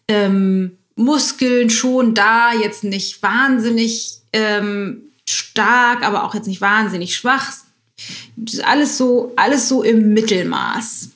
Ähm, 0.09 0.79
Muskeln 0.97 1.69
schon 1.69 2.15
da, 2.15 2.55
jetzt 2.55 2.85
nicht 2.85 3.23
wahnsinnig 3.23 4.23
ähm, 4.33 5.03
stark, 5.29 6.03
aber 6.03 6.25
auch 6.25 6.35
jetzt 6.35 6.49
nicht 6.49 6.63
wahnsinnig 6.63 7.15
schwach. 7.15 7.53
Alles 8.63 8.99
so, 8.99 9.33
alles 9.37 9.69
so 9.69 9.83
im 9.83 10.13
Mittelmaß. 10.15 11.11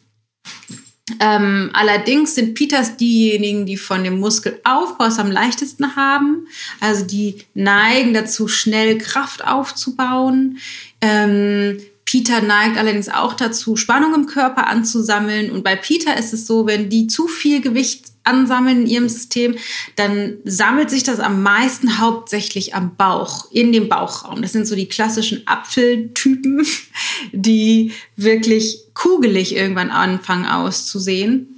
Ähm, 1.21 1.71
allerdings 1.73 2.35
sind 2.35 2.55
Peters 2.55 2.97
diejenigen, 2.97 3.67
die 3.67 3.77
von 3.77 4.05
dem 4.05 4.21
Muskelaufbau 4.21 5.05
am 5.05 5.31
leichtesten 5.31 5.97
haben. 5.97 6.47
Also 6.81 7.05
die 7.05 7.39
neigen 7.55 8.15
dazu, 8.15 8.49
schnell 8.49 8.99
Kraft 8.99 9.45
aufzubauen. 9.45 10.59
Ähm, 11.01 11.79
Peter 12.05 12.41
neigt 12.41 12.77
allerdings 12.77 13.09
auch 13.09 13.35
dazu, 13.35 13.77
Spannung 13.77 14.15
im 14.15 14.27
Körper 14.27 14.67
anzusammeln. 14.67 15.51
Und 15.51 15.65
bei 15.65 15.77
Peter 15.77 16.17
ist 16.17 16.33
es 16.33 16.47
so, 16.47 16.67
wenn 16.67 16.89
die 16.89 17.07
zu 17.07 17.27
viel 17.27 17.61
Gewicht 17.61 18.12
ansammeln 18.25 18.83
in 18.83 18.87
ihrem 18.87 19.09
System, 19.09 19.57
dann 19.97 20.39
sammelt 20.45 20.91
sich 20.91 21.03
das 21.03 21.21
am 21.21 21.43
meisten 21.43 21.99
hauptsächlich 21.99 22.75
am 22.75 22.97
Bauch, 22.97 23.51
in 23.51 23.73
dem 23.73 23.89
Bauchraum. 23.89 24.43
Das 24.43 24.53
sind 24.53 24.67
so 24.67 24.77
die 24.77 24.89
klassischen 24.89 25.47
Apfeltypen, 25.47 26.67
die 27.33 27.93
wirklich 28.17 28.79
kugelig 28.95 29.57
irgendwann 29.57 29.91
anfangen 29.91 30.47
auszusehen. 30.47 31.49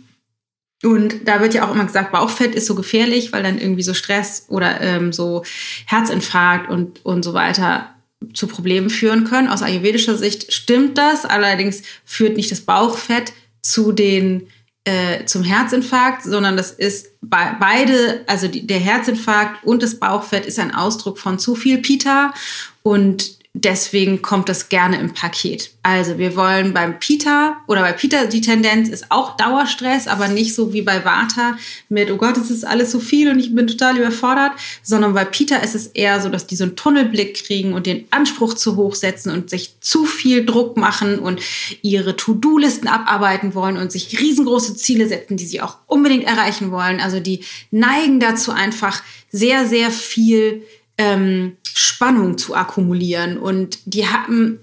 Und 0.83 1.27
da 1.27 1.41
wird 1.41 1.55
ja 1.55 1.67
auch 1.67 1.75
immer 1.75 1.87
gesagt, 1.87 2.13
Bauchfett 2.13 2.55
ist 2.55 2.67
so 2.67 2.75
gefährlich, 2.75 3.33
weil 3.33 3.43
dann 3.43 3.59
irgendwie 3.59 3.83
so 3.83 3.95
Stress 3.95 4.45
oder 4.49 4.81
ähm, 4.83 5.13
so 5.13 5.43
Herzinfarkt 5.87 6.71
und, 6.71 7.05
und 7.05 7.23
so 7.23 7.33
weiter 7.33 7.95
zu 8.35 8.47
Problemen 8.47 8.91
führen 8.91 9.25
können. 9.25 9.49
Aus 9.49 9.63
ayurvedischer 9.63 10.17
Sicht 10.17 10.53
stimmt 10.53 10.99
das, 10.99 11.25
allerdings 11.25 11.83
führt 12.05 12.37
nicht 12.37 12.51
das 12.51 12.61
Bauchfett 12.61 13.33
zu 13.63 13.93
den 13.93 14.49
äh, 14.85 15.25
zum 15.25 15.45
Herzinfarkt, 15.45 16.23
sondern 16.23 16.57
das 16.57 16.71
ist 16.71 17.09
bei, 17.23 17.57
beide, 17.59 18.23
also 18.27 18.49
die, 18.49 18.67
der 18.67 18.79
Herzinfarkt 18.79 19.65
und 19.65 19.83
das 19.83 19.99
Bauchfett 19.99 20.45
ist 20.47 20.59
ein 20.59 20.75
Ausdruck 20.75 21.19
von 21.19 21.39
zu 21.39 21.55
viel 21.55 21.79
Pita 21.79 22.35
und 22.83 23.39
deswegen 23.57 24.21
kommt 24.21 24.49
das 24.49 24.69
gerne 24.69 24.99
im 24.99 25.15
Paket. 25.15 25.71
Also 25.85 26.19
wir 26.19 26.35
wollen 26.35 26.75
beim 26.75 26.99
Pita 26.99 27.59
oder 27.69 27.83
bei 27.83 27.93
Pita 27.93 28.25
die 28.25 28.41
Tendenz 28.41 28.89
ist 28.89 29.13
auch 29.13 29.37
Dauerstress, 29.37 30.09
aber 30.09 30.27
nicht 30.27 30.57
so 30.57 30.73
wie 30.73 30.83
bei 30.83 31.05
Vata 31.05 31.57
mit, 31.89 32.11
oh 32.11 32.17
Gott, 32.17 32.37
es 32.37 32.51
ist 32.51 32.65
alles 32.65 32.91
so 32.91 32.99
viel 32.99 33.31
und 33.31 33.39
ich 33.39 33.55
bin 33.55 33.69
total 33.69 33.97
überfordert, 33.97 34.53
sondern 34.83 35.15
bei 35.15 35.25
Pita 35.25 35.57
ist 35.59 35.77
es 35.77 35.87
eher 35.87 36.21
so, 36.21 36.31
dass 36.31 36.49
die 36.49 36.57
so 36.57 36.65
einen 36.65 36.75
Tunnelblick 36.75 37.47
kriegen 37.47 37.75
und 37.75 37.87
den 37.87 38.07
Anspruch 38.11 38.55
zu 38.55 38.75
hoch 38.75 38.97
setzen 38.97 39.31
und 39.31 39.51
sich 39.51 39.81
zu 39.81 40.05
viel 40.05 40.45
Druck 40.45 40.77
machen 40.77 41.21
und 41.21 41.41
ihre 41.81 42.17
To-Do-Listen 42.17 42.89
abarbeiten 42.89 43.55
wollen 43.55 43.77
und 43.77 43.93
sich 43.93 44.21
riesengroße 44.21 44.75
Ziele 44.75 45.07
setzen, 45.07 45.37
die 45.37 45.47
sie 45.47 45.61
auch 45.61 45.77
unbedingt 45.87 46.25
erreichen 46.25 46.73
wollen. 46.73 46.99
Also 46.99 47.21
die 47.21 47.45
neigen 47.71 48.19
dazu 48.19 48.51
einfach 48.51 49.01
sehr, 49.31 49.65
sehr 49.67 49.93
viel 49.93 50.63
ähm, 50.99 51.57
Spannung 51.75 52.39
zu 52.39 52.55
akkumulieren. 52.55 53.37
Und 53.37 53.79
die 53.85 54.07
haben 54.07 54.61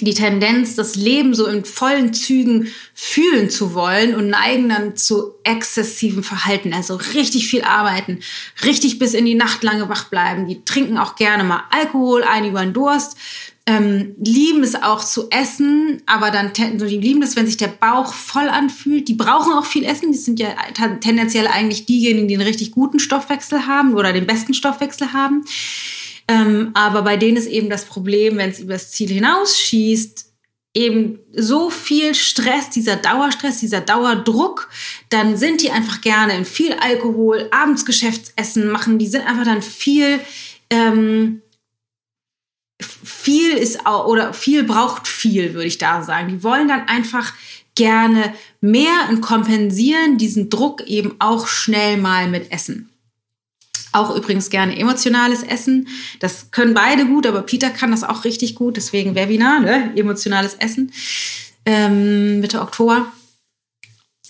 die 0.00 0.14
Tendenz, 0.14 0.74
das 0.74 0.94
Leben 0.94 1.34
so 1.34 1.46
in 1.46 1.64
vollen 1.64 2.12
Zügen 2.12 2.68
fühlen 2.94 3.48
zu 3.48 3.74
wollen 3.74 4.14
und 4.14 4.28
neigen 4.28 4.68
dann 4.68 4.96
zu 4.96 5.34
exzessivem 5.44 6.22
Verhalten. 6.22 6.74
Also 6.74 6.96
richtig 7.14 7.48
viel 7.48 7.62
arbeiten, 7.62 8.20
richtig 8.64 8.98
bis 8.98 9.14
in 9.14 9.24
die 9.24 9.34
Nacht 9.34 9.62
lange 9.62 9.88
wach 9.88 10.04
bleiben. 10.04 10.48
Die 10.48 10.64
trinken 10.64 10.98
auch 10.98 11.16
gerne 11.16 11.44
mal 11.44 11.64
Alkohol 11.70 12.24
ein 12.24 12.46
über 12.46 12.60
den 12.60 12.74
Durst. 12.74 13.16
Ähm, 13.68 14.14
lieben 14.22 14.62
es 14.62 14.80
auch 14.80 15.02
zu 15.02 15.28
essen, 15.30 16.00
aber 16.06 16.30
dann 16.30 16.52
die 16.52 16.98
lieben 16.98 17.22
es, 17.22 17.34
wenn 17.34 17.46
sich 17.46 17.56
der 17.56 17.66
Bauch 17.66 18.14
voll 18.14 18.48
anfühlt. 18.48 19.08
Die 19.08 19.14
brauchen 19.14 19.52
auch 19.54 19.64
viel 19.64 19.84
Essen. 19.84 20.12
Die 20.12 20.18
sind 20.18 20.38
ja 20.38 20.54
tendenziell 21.00 21.48
eigentlich 21.48 21.84
diejenigen, 21.84 22.28
die 22.28 22.34
einen 22.34 22.46
richtig 22.46 22.70
guten 22.70 23.00
Stoffwechsel 23.00 23.66
haben 23.66 23.94
oder 23.94 24.12
den 24.12 24.26
besten 24.26 24.54
Stoffwechsel 24.54 25.12
haben. 25.12 25.44
Ähm, 26.28 26.70
aber 26.74 27.02
bei 27.02 27.16
denen 27.16 27.36
ist 27.36 27.46
eben 27.46 27.70
das 27.70 27.84
Problem, 27.84 28.36
wenn 28.36 28.50
es 28.50 28.60
übers 28.60 28.90
Ziel 28.90 29.08
hinausschießt, 29.08 30.26
eben 30.74 31.20
so 31.32 31.70
viel 31.70 32.14
Stress, 32.14 32.68
dieser 32.68 32.96
Dauerstress, 32.96 33.60
dieser 33.60 33.80
Dauerdruck, 33.80 34.68
dann 35.08 35.36
sind 35.36 35.62
die 35.62 35.70
einfach 35.70 36.02
gerne 36.02 36.36
in 36.36 36.44
viel 36.44 36.74
Alkohol, 36.74 37.48
abends 37.50 37.86
Geschäftsessen 37.86 38.68
machen, 38.68 38.98
die 38.98 39.06
sind 39.06 39.26
einfach 39.26 39.44
dann 39.44 39.62
viel, 39.62 40.20
ähm, 40.68 41.40
viel 42.78 43.52
ist 43.52 43.86
auch, 43.86 44.06
oder 44.06 44.34
viel 44.34 44.64
braucht 44.64 45.08
viel, 45.08 45.54
würde 45.54 45.66
ich 45.66 45.78
da 45.78 46.02
sagen. 46.02 46.28
Die 46.28 46.42
wollen 46.42 46.68
dann 46.68 46.88
einfach 46.88 47.32
gerne 47.74 48.34
mehr 48.60 49.08
und 49.08 49.22
kompensieren 49.22 50.18
diesen 50.18 50.50
Druck 50.50 50.86
eben 50.86 51.14
auch 51.20 51.46
schnell 51.46 51.96
mal 51.96 52.28
mit 52.28 52.52
Essen. 52.52 52.90
Auch 53.96 54.14
übrigens 54.14 54.50
gerne 54.50 54.78
emotionales 54.78 55.42
Essen. 55.42 55.88
Das 56.20 56.50
können 56.50 56.74
beide 56.74 57.06
gut, 57.06 57.26
aber 57.26 57.40
Peter 57.40 57.70
kann 57.70 57.90
das 57.90 58.04
auch 58.04 58.24
richtig 58.24 58.54
gut. 58.54 58.76
Deswegen 58.76 59.14
Webinar, 59.14 59.60
ne? 59.60 59.92
emotionales 59.96 60.54
Essen. 60.54 60.92
Ähm, 61.64 62.40
Mitte 62.40 62.60
Oktober. 62.60 63.06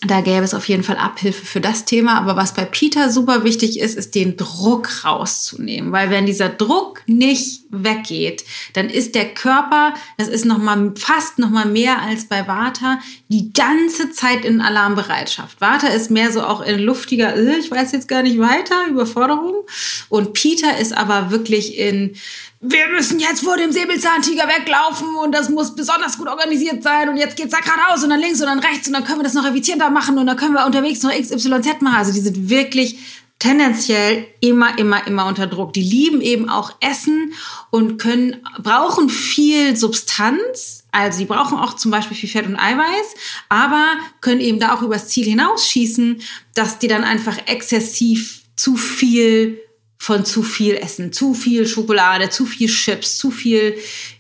Da 0.07 0.21
gäbe 0.21 0.45
es 0.45 0.55
auf 0.55 0.69
jeden 0.69 0.85
Fall 0.85 0.99
Abhilfe 0.99 1.45
für 1.45 1.61
das 1.61 1.85
Thema. 1.85 2.17
Aber 2.19 2.37
was 2.37 2.55
bei 2.55 2.65
Peter 2.65 3.11
super 3.11 3.43
wichtig 3.43 3.81
ist, 3.81 3.97
ist 3.97 4.15
den 4.15 4.37
Druck 4.37 5.05
rauszunehmen. 5.05 5.91
Weil 5.91 6.11
wenn 6.11 6.27
dieser 6.27 6.49
Druck 6.49 7.03
nicht 7.07 7.66
weggeht, 7.85 8.45
dann 8.75 8.89
ist 8.89 9.15
der 9.15 9.35
Körper, 9.35 9.95
das 10.19 10.29
ist 10.29 10.45
noch 10.45 10.59
mal 10.59 10.93
fast 10.97 11.39
noch 11.39 11.51
mal 11.51 11.67
mehr 11.67 12.03
als 12.03 12.27
bei 12.27 12.47
Vata, 12.47 13.01
die 13.29 13.53
ganze 13.53 14.11
Zeit 14.11 14.45
in 14.45 14.61
Alarmbereitschaft. 14.61 15.61
Vata 15.61 15.89
ist 15.89 16.11
mehr 16.11 16.33
so 16.33 16.43
auch 16.43 16.61
in 16.61 16.79
luftiger, 16.79 17.37
äh, 17.37 17.59
ich 17.59 17.71
weiß 17.71 17.93
jetzt 17.93 18.09
gar 18.09 18.23
nicht 18.23 18.39
weiter, 18.39 18.87
Überforderung. 18.89 19.67
Und 20.09 20.33
Peter 20.33 20.79
ist 20.79 20.97
aber 20.97 21.31
wirklich 21.31 21.79
in 21.79 22.17
wir 22.61 22.89
müssen 22.89 23.21
jetzt 23.21 23.45
vor 23.45 23.57
dem 23.57 23.71
Säbelzahntiger 23.71 24.45
weglaufen 24.49 25.15
und 25.23 25.33
das 25.33 25.51
muss 25.51 25.77
besonders 25.77 26.17
gut 26.17 26.27
organisiert 26.27 26.83
sein 26.83 27.09
und 27.09 27.17
jetzt 27.17 27.37
geht's 27.37 27.53
da 27.53 27.61
geradeaus 27.61 28.03
und 28.03 28.11
dann 28.11 28.19
links 28.19 28.41
und 28.41 28.47
dann 28.47 28.59
rechts 28.59 28.89
und 28.89 28.95
dann 28.95 29.05
können 29.05 29.21
wir 29.21 29.25
das 29.25 29.35
noch 29.35 29.47
effizienter 29.47 29.91
machen 29.91 30.19
und 30.19 30.27
dann 30.27 30.37
können 30.37 30.55
wir 30.55 30.65
unterwegs 30.65 31.03
noch 31.03 31.11
XYZ 31.13 31.83
machen. 31.83 31.97
Also 31.97 32.13
die 32.13 32.21
sind 32.21 32.49
wirklich 32.49 32.99
tendenziell 33.39 34.27
immer, 34.41 34.79
immer, 34.79 35.07
immer 35.07 35.27
unter 35.27 35.47
Druck. 35.47 35.73
Die 35.75 35.83
lieben 35.83 36.21
eben 36.21 36.49
auch 36.49 36.73
Essen 36.81 37.35
und 37.71 37.99
können, 37.99 38.37
brauchen 38.59 39.11
viel 39.11 39.77
Substanz. 39.77 40.85
Also 40.91 41.19
sie 41.19 41.27
brauchen 41.27 41.59
auch 41.59 41.75
zum 41.75 41.91
Beispiel 41.91 42.17
viel 42.17 42.31
Fett 42.31 42.47
und 42.47 42.57
Eiweiß, 42.57 43.15
aber 43.49 43.85
können 44.23 44.41
eben 44.41 44.59
da 44.59 44.75
auch 44.75 44.83
übers 44.83 45.09
Ziel 45.09 45.27
hinausschießen, 45.27 46.23
dass 46.55 46.79
die 46.79 46.89
dann 46.89 47.05
einfach 47.05 47.37
exzessiv 47.47 48.43
zu 48.57 48.77
viel 48.77 49.61
von 49.99 50.25
zu 50.25 50.43
viel 50.43 50.75
Essen, 50.75 51.13
zu 51.13 51.35
viel 51.35 51.67
Schokolade, 51.67 52.31
zu 52.31 52.47
viel 52.47 52.69
Chips, 52.69 53.19
zu 53.19 53.31
viel 53.31 53.77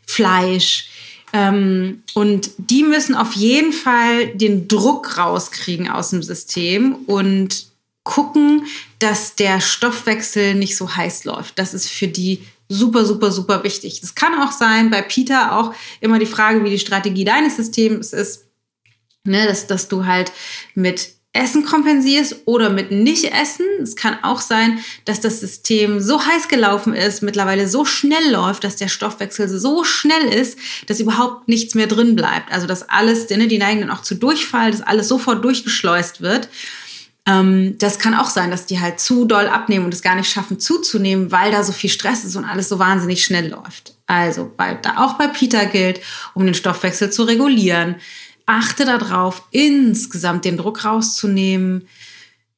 Fleisch. 0.07 0.89
Ähm, 1.33 2.03
und 2.15 2.51
die 2.59 2.83
müssen 2.83 3.15
auf 3.15 3.33
jeden 3.33 3.73
Fall 3.73 4.29
den 4.29 4.69
Druck 4.69 5.17
rauskriegen 5.17 5.89
aus 5.89 6.11
dem 6.11 6.23
System 6.23 6.97
und 7.07 7.67
gucken, 8.07 8.67
dass 9.01 9.35
der 9.35 9.61
Stoffwechsel 9.61 10.55
nicht 10.55 10.77
so 10.77 10.97
heiß 10.97 11.25
läuft. 11.25 11.59
Das 11.59 11.75
ist 11.75 11.91
für 11.91 12.09
die 12.09 12.41
super, 12.69 13.05
super, 13.05 13.31
super 13.31 13.63
wichtig. 13.65 14.01
Es 14.03 14.15
kann 14.15 14.41
auch 14.41 14.53
sein, 14.53 14.91
bei 14.91 15.03
Peter 15.03 15.59
auch 15.59 15.75
immer 16.01 16.19
die 16.19 16.27
Frage, 16.27 16.65
wie 16.65 16.71
die 16.71 16.79
Strategie 16.79 17.25
deines 17.25 17.57
Systems 17.57 18.13
ist, 18.13 18.47
ne, 19.25 19.47
dass, 19.47 19.67
dass 19.67 19.89
du 19.89 20.07
halt 20.07 20.33
mit 20.75 21.11
Essen 21.33 21.65
kompensierst 21.65 22.37
oder 22.47 22.71
mit 22.71 22.91
Nicht-Essen. 22.93 23.67
Es 23.83 23.97
kann 23.97 24.19
auch 24.23 24.41
sein, 24.41 24.79
dass 25.05 25.21
das 25.21 25.41
System 25.41 26.01
so 26.01 26.25
heiß 26.25 26.49
gelaufen 26.49 26.95
ist, 26.95 27.23
mittlerweile 27.23 27.69
so 27.69 27.85
schnell 27.85 28.33
läuft, 28.33 28.65
dass 28.65 28.77
der 28.77 28.89
Stoffwechsel 28.89 29.49
so 29.49 29.85
schnell 29.85 30.33
ist, 30.33 30.59
dass 30.87 31.01
überhaupt 31.01 31.49
nichts 31.49 31.75
mehr 31.75 31.89
drin 31.89 32.17
bleibt. 32.17 32.53
Also 32.53 32.67
dass 32.67 32.89
alles, 32.89 33.29
ne, 33.29 33.49
die 33.49 33.59
neigen 33.59 33.81
dann 33.81 33.91
auch 33.91 34.03
zu 34.03 34.15
Durchfall, 34.15 34.71
dass 34.71 34.81
alles 34.81 35.09
sofort 35.09 35.45
durchgeschleust 35.45 36.21
wird. 36.21 36.49
Ähm, 37.27 37.77
das 37.79 37.99
kann 37.99 38.15
auch 38.15 38.31
sein, 38.31 38.51
dass 38.51 38.67
die 38.67 38.81
halt 38.81 39.01
zu 39.01 39.25
doll 39.25 39.49
abnehmen 39.49 39.85
und 39.85 39.95
es 39.95 40.03
gar 40.03 40.15
nicht 40.15 40.31
schaffen 40.31 40.61
zuzunehmen, 40.61 41.33
weil 41.33 41.51
da 41.51 41.63
so 41.65 41.73
viel 41.73 41.91
Stress 41.91 42.25
ist 42.25 42.37
und 42.37 42.45
alles 42.45 42.69
so 42.69 42.79
wahnsinnig 42.79 43.25
schnell 43.25 43.49
läuft. 43.49 43.95
Also 44.07 44.51
bei, 44.57 44.75
da 44.75 44.99
auch 44.99 45.15
bei 45.15 45.27
Peter 45.27 45.67
gilt, 45.67 46.01
um 46.35 46.45
den 46.45 46.55
Stoffwechsel 46.55 47.11
zu 47.11 47.25
regulieren 47.25 47.97
achte 48.47 48.85
darauf, 48.85 49.43
insgesamt 49.51 50.45
den 50.45 50.57
Druck 50.57 50.85
rauszunehmen, 50.85 51.89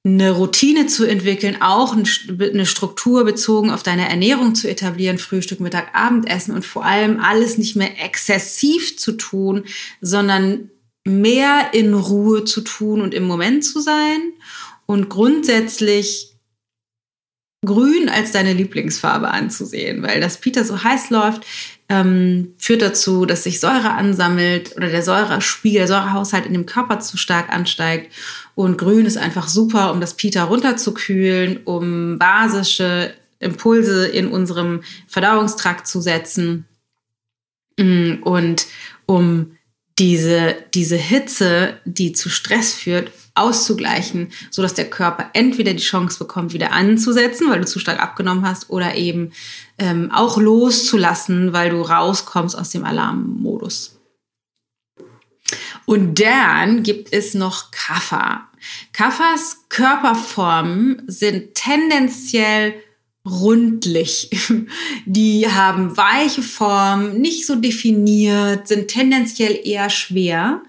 eine 0.05 0.31
Routine 0.31 0.87
zu 0.87 1.05
entwickeln, 1.05 1.61
auch 1.61 1.95
eine 1.95 2.67
Struktur 2.67 3.25
bezogen 3.25 3.71
auf 3.71 3.83
deine 3.83 4.09
Ernährung 4.09 4.55
zu 4.55 4.69
etablieren, 4.69 5.19
Frühstück, 5.19 5.61
Mittag, 5.61 5.95
Abendessen 5.95 6.55
und 6.55 6.65
vor 6.65 6.85
allem 6.85 7.21
alles 7.21 7.59
nicht 7.59 7.75
mehr 7.75 8.01
exzessiv 8.03 8.97
zu 8.97 9.13
tun, 9.13 9.65
sondern 10.01 10.71
mehr 11.05 11.71
in 11.73 11.95
Ruhe 11.95 12.45
zu 12.45 12.61
tun 12.61 13.01
und 13.01 13.15
im 13.15 13.25
Moment 13.25 13.65
zu 13.65 13.81
sein 13.81 14.21
und 14.89 15.11
grundsätzlich 15.11 16.35
Grün 17.65 18.09
als 18.09 18.33
deine 18.33 18.53
Lieblingsfarbe 18.53 19.29
anzusehen, 19.29 20.03
weil 20.03 20.21
das 20.21 20.41
Peter 20.41 20.65
so 20.65 20.83
heiß 20.83 21.11
läuft, 21.11 21.45
ähm, 21.89 22.55
führt 22.57 22.83
dazu, 22.83 23.27
dass 23.27 23.45
sich 23.45 23.61
Säure 23.61 23.91
ansammelt 23.91 24.77
oder 24.77 24.89
der 24.89 25.03
Säurespiegel, 25.03 25.81
der 25.81 25.89
Säurehaushalt 25.89 26.47
in 26.47 26.53
dem 26.53 26.67
Körper 26.67 27.01
zu 27.01 27.17
stark 27.17 27.51
ansteigt. 27.51 28.15
Und 28.55 28.79
Grün 28.79 29.07
ist 29.07 29.19
einfach 29.19 29.49
super, 29.49 29.93
um 29.93 30.01
das 30.01 30.15
Peter 30.15 30.45
runterzukühlen, 30.45 31.59
um 31.65 32.19
basische 32.19 33.13
Impulse 33.41 34.07
in 34.07 34.29
unserem 34.29 34.83
Verdauungstrakt 35.07 35.87
zu 35.87 36.01
setzen 36.01 36.65
mm, 37.77 38.23
und 38.23 38.67
um 39.07 39.58
diese, 39.99 40.57
diese 40.75 40.97
Hitze, 40.97 41.79
die 41.85 42.13
zu 42.13 42.29
Stress 42.29 42.75
führt, 42.75 43.11
auszugleichen, 43.35 44.33
sodass 44.51 44.75
der 44.75 44.91
Körper 44.91 45.31
entweder 45.33 45.73
die 45.73 45.83
Chance 45.83 46.19
bekommt, 46.19 46.53
wieder 46.53 46.73
anzusetzen, 46.73 47.49
weil 47.51 47.61
du 47.61 47.67
zu 47.67 47.79
stark 47.79 48.01
abgenommen 48.01 48.47
hast, 48.47 48.71
oder 48.71 48.95
eben 48.97 49.33
ähm, 49.79 50.11
auch 50.13 50.39
loszulassen, 50.39 51.53
weil 51.53 51.71
du 51.71 51.83
rauskommst 51.83 52.59
aus 52.59 52.71
dem 52.71 52.85
Alarmmodus. 52.85 53.99
Und 55.87 56.21
dann 56.21 56.83
gibt 56.83 57.13
es 57.13 57.35
noch 57.35 57.71
Kaffa. 57.71 58.49
Kaffas 58.93 59.65
Körperformen 59.69 61.03
sind 61.07 61.55
tendenziell 61.55 62.75
rundlich. 63.31 64.31
Die 65.07 65.47
haben 65.49 65.97
weiche 65.97 66.43
Formen, 66.43 67.21
nicht 67.21 67.47
so 67.47 67.57
definiert, 67.57 68.69
sind 68.69 68.89
tendenziell 68.89 69.59
eher 69.65 69.91
schwer. 69.91 70.63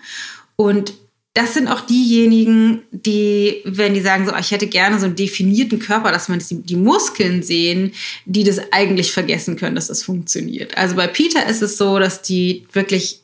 Und 0.55 0.93
das 1.33 1.53
sind 1.53 1.67
auch 1.67 1.81
diejenigen, 1.81 2.81
die, 2.91 3.61
wenn 3.63 3.93
die 3.93 4.01
sagen, 4.01 4.25
so, 4.25 4.35
ich 4.35 4.51
hätte 4.51 4.67
gerne 4.67 4.99
so 4.99 5.05
einen 5.05 5.15
definierten 5.15 5.79
Körper, 5.79 6.11
dass 6.11 6.27
man 6.27 6.39
die, 6.39 6.61
die, 6.63 6.75
Muskeln 6.75 7.43
sehen, 7.43 7.93
die 8.25 8.43
das 8.43 8.59
eigentlich 8.71 9.11
vergessen 9.11 9.55
können, 9.55 9.75
dass 9.75 9.87
das 9.87 10.03
funktioniert. 10.03 10.75
Also 10.77 10.95
bei 10.95 11.07
Peter 11.07 11.47
ist 11.47 11.61
es 11.61 11.77
so, 11.77 11.99
dass 11.99 12.23
die 12.23 12.65
wirklich 12.73 13.21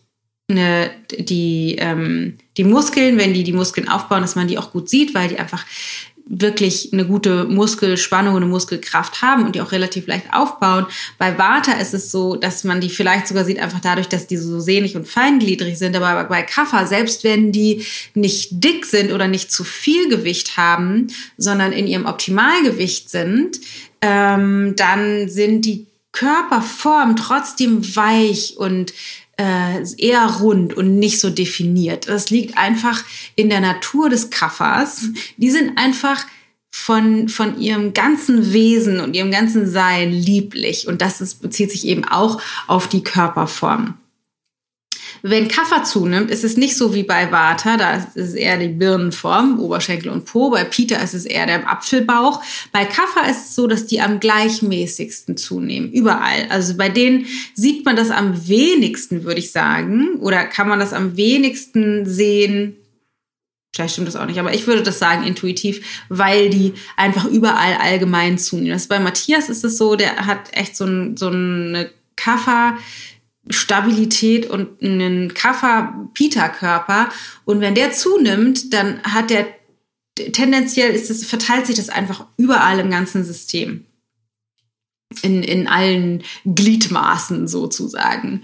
eine, 0.48 0.92
die, 1.18 1.76
ähm, 1.80 2.38
die 2.58 2.64
Muskeln, 2.64 3.18
wenn 3.18 3.34
die 3.34 3.44
die 3.44 3.54
Muskeln 3.54 3.90
aufbauen, 3.90 4.22
dass 4.22 4.36
man 4.36 4.48
die 4.48 4.60
auch 4.60 4.72
gut 4.72 4.88
sieht, 4.88 5.16
weil 5.16 5.30
die 5.30 5.40
einfach 5.40 5.66
wirklich 6.28 6.92
eine 6.92 7.06
gute 7.06 7.46
Muskelspannung 7.46 8.34
und 8.34 8.42
eine 8.42 8.52
Muskelkraft 8.52 9.22
haben 9.22 9.46
und 9.46 9.56
die 9.56 9.62
auch 9.62 9.72
relativ 9.72 10.08
leicht 10.08 10.34
aufbauen. 10.34 10.88
Bei 11.20 11.38
Vata 11.38 11.74
ist 11.74 11.94
es 11.94 12.12
so, 12.12 12.36
dass 12.36 12.64
man 12.64 12.82
die 12.82 12.90
vielleicht 12.90 13.28
sogar 13.28 13.46
sieht, 13.46 13.60
einfach 13.60 13.80
dadurch, 13.80 14.08
dass 14.08 14.26
die 14.26 14.38
so 14.38 14.60
sehnig 14.60 14.96
und 14.96 15.08
feingliedrig 15.08 15.78
sind. 15.78 15.96
Aber 15.96 16.24
bei 16.24 16.42
Kapha, 16.42 16.88
selbst 16.88 17.24
wenn 17.24 17.52
die 17.52 17.86
nicht 18.16 18.64
dick 18.64 18.86
sind 18.86 19.12
oder 19.12 19.28
nicht 19.28 19.52
zu 19.52 19.64
viel 19.64 20.10
Gewicht 20.10 20.58
haben, 20.58 21.08
sondern 21.38 21.72
in 21.72 21.86
ihrem 21.86 22.08
Optimalgewicht 22.08 23.10
sind, 23.10 23.60
ähm, 24.02 24.74
dann 24.76 25.30
sind 25.30 25.64
die 25.66 25.86
Körperformen 26.12 27.18
trotzdem 27.18 27.96
weich 27.96 28.56
und 28.58 28.94
äh, 29.38 29.84
eher 29.98 30.26
rund 30.40 30.74
und 30.74 30.98
nicht 30.98 31.20
so 31.20 31.30
definiert. 31.30 32.08
Das 32.08 32.30
liegt 32.30 32.58
einfach 32.58 33.04
in 33.36 33.50
der 33.50 33.60
Natur 33.60 34.10
des 34.10 34.30
Kaffers. 34.30 35.10
Die 35.38 35.52
sind 35.52 35.78
einfach 35.78 36.26
von, 36.72 37.30
von 37.30 37.60
ihrem 37.60 37.94
ganzen 37.94 38.54
Wesen 38.54 39.00
und 39.00 39.16
ihrem 39.16 39.32
ganzen 39.32 39.68
Sein 39.70 40.12
lieblich. 40.12 40.88
Und 40.88 41.02
das 41.02 41.22
ist, 41.22 41.42
bezieht 41.42 41.72
sich 41.72 41.88
eben 41.88 42.06
auch 42.06 42.42
auf 42.68 42.88
die 42.88 43.04
Körperform. 43.04 43.96
Wenn 45.28 45.48
Kaffer 45.48 45.84
zunimmt, 45.84 46.30
ist 46.30 46.44
es 46.44 46.56
nicht 46.56 46.78
so 46.78 46.94
wie 46.94 47.02
bei 47.02 47.32
Vata, 47.32 47.78
da 47.78 47.96
ist 47.96 48.16
es 48.16 48.34
eher 48.36 48.58
die 48.58 48.68
Birnenform, 48.68 49.60
Oberschenkel 49.60 50.12
und 50.12 50.26
Po. 50.26 50.52
Bei 50.52 50.64
Peter 50.66 51.02
ist 51.02 51.16
es 51.16 51.26
eher 51.26 51.48
der 51.48 51.68
Apfelbauch. 51.68 52.44
Bei 52.72 52.86
Kaffer 52.86 53.28
ist 53.28 53.48
es 53.48 53.56
so, 53.56 53.66
dass 53.66 53.88
die 53.88 54.02
am 54.02 54.20
gleichmäßigsten 54.20 55.36
zunehmen, 55.36 55.92
überall. 55.92 56.46
Also 56.50 56.78
bei 56.78 56.90
denen 56.90 57.26
sieht 57.56 57.86
man 57.86 57.96
das 57.96 58.12
am 58.12 58.48
wenigsten, 58.48 59.24
würde 59.24 59.40
ich 59.40 59.52
sagen, 59.52 60.20
oder 60.20 60.46
kann 60.46 60.70
man 60.70 60.80
das 60.80 60.94
am 60.94 61.18
wenigsten 61.18 62.06
sehen, 62.06 62.76
Vielleicht 63.74 63.94
stimmt 63.94 64.08
das 64.08 64.16
auch 64.16 64.28
nicht, 64.28 64.40
aber 64.40 64.54
ich 64.54 64.68
würde 64.68 64.84
das 64.84 65.00
sagen 65.00 65.26
intuitiv, 65.26 66.06
weil 66.08 66.50
die 66.50 66.74
einfach 66.96 67.26
überall 67.26 67.74
allgemein 67.82 68.38
zunehmen. 68.38 68.72
Das 68.72 68.88
bei 68.88 69.00
Matthias 69.00 69.50
ist 69.50 69.66
es 69.66 69.78
so, 69.78 69.96
der 69.96 70.28
hat 70.28 70.56
echt 70.56 70.78
so, 70.78 70.86
ein, 70.86 71.18
so 71.18 71.28
eine 71.28 71.90
Kaffer, 72.16 72.78
Stabilität 73.50 74.50
und 74.50 74.82
einen 74.82 75.34
Kapha-Pita-Körper. 75.34 77.10
Und 77.46 77.62
wenn 77.62 77.76
der 77.76 77.92
zunimmt, 77.92 78.74
dann 78.74 79.02
hat 79.04 79.30
der 79.30 79.48
tendenziell 80.16 80.94
ist 80.94 81.10
es, 81.10 81.26
verteilt 81.26 81.68
sich 81.68 81.76
das 81.76 81.90
einfach 81.90 82.26
überall 82.38 82.80
im 82.80 82.90
ganzen 82.90 83.24
System. 83.24 83.86
In, 85.22 85.44
in 85.44 85.68
allen 85.68 86.24
Gliedmaßen 86.46 87.48
sozusagen. 87.48 88.42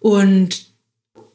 Und 0.00 0.66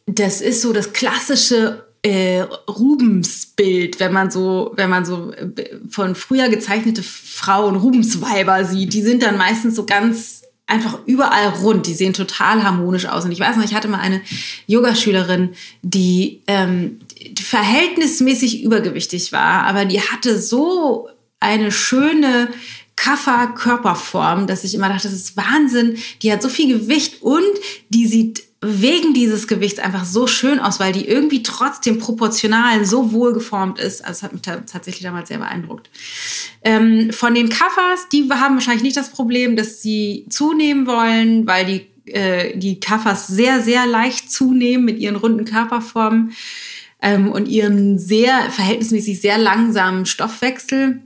das 0.06 0.42
ist 0.42 0.62
so 0.62 0.74
das 0.74 0.94
klassische 0.94 1.86
äh, 2.02 2.42
Rubensbild, 2.68 4.00
wenn 4.00 4.13
man 4.13 4.32
so, 4.32 4.74
wenn 4.76 4.89
man 4.89 5.06
so 5.06 5.32
äh, 5.32 5.80
von 5.89 6.16
früher 6.16 6.50
gezeichnete 6.50 7.04
Frauen 7.04 7.76
Rubensweiber 7.76 8.66
sieht, 8.66 8.94
die 8.94 9.02
sind 9.02 9.24
dann 9.24 9.38
meistens 9.38 9.76
so 9.76 9.86
ganz 9.86 10.42
einfach 10.67 10.99
überall 11.06 11.49
rund. 11.49 11.88
Die 11.88 11.93
sehen 11.93 12.13
total 12.13 12.63
harmonisch 12.63 13.06
aus. 13.06 13.26
Und 13.26 13.32
ich 13.32 13.39
weiß 13.39 13.58
noch, 13.58 13.65
ich 13.65 13.73
hatte 13.73 13.88
mal 13.88 13.99
eine 13.99 14.21
Yogaschülerin, 14.67 15.49
die, 15.82 16.41
ähm, 16.47 16.99
verhältnismäßig 17.41 18.63
übergewichtig 18.63 19.32
war, 19.32 19.63
aber 19.63 19.86
die 19.86 20.02
hatte 20.02 20.39
so 20.39 21.08
eine 21.39 21.71
schöne 21.71 22.49
Kaffer-Körperform, 22.95 24.47
dass 24.47 24.63
ich 24.63 24.76
immer 24.76 24.89
dachte, 24.89 25.08
das 25.08 25.13
ist 25.13 25.38
Wahnsinn. 25.38 25.97
Die 26.21 26.32
hat 26.32 26.41
so 26.41 26.49
viel 26.49 26.80
Gewicht 26.80 27.21
und 27.21 27.43
die 27.89 28.08
sieht 28.08 28.43
wegen 28.63 29.13
dieses 29.13 29.47
Gewichts 29.47 29.80
einfach 29.80 30.06
so 30.06 30.28
schön 30.28 30.60
aus, 30.60 30.80
weil 30.80 30.93
die 30.93 31.08
irgendwie 31.08 31.43
trotzdem 31.43 31.99
proportional 31.99 32.86
so 32.86 33.12
wohl 33.12 33.34
geformt 33.34 33.80
ist. 33.80 34.02
Also 34.02 34.12
es 34.12 34.23
hat 34.23 34.34
mich 34.34 34.41
tatsächlich 34.41 35.04
damals 35.04 35.30
sehr 35.30 35.38
beeindruckt. 35.38 35.89
Ähm, 36.63 37.12
von 37.12 37.34
den 37.36 37.49
Kaffers, 37.49 38.08
die 38.12 38.30
haben 38.30 38.56
wahrscheinlich 38.56 38.84
nicht 38.84 38.97
das 38.97 39.12
Problem, 39.12 39.56
dass 39.56 39.82
sie 39.82 40.26
zunehmen 40.30 40.88
wollen, 40.88 41.45
weil 41.45 41.65
die, 41.65 42.12
äh, 42.12 42.58
die 42.58 42.80
Kaffers 42.80 43.28
sehr, 43.28 43.62
sehr 43.62 43.86
leicht 43.86 44.32
zunehmen 44.32 44.86
mit 44.86 44.99
ihren 44.99 45.15
runden 45.15 45.45
Körperformen 45.45 46.34
ähm, 47.02 47.32
und 47.32 47.47
ihren 47.47 47.99
sehr, 47.99 48.49
verhältnismäßig 48.49 49.21
sehr 49.21 49.38
langsamen 49.38 50.06
Stoffwechsel 50.06 51.02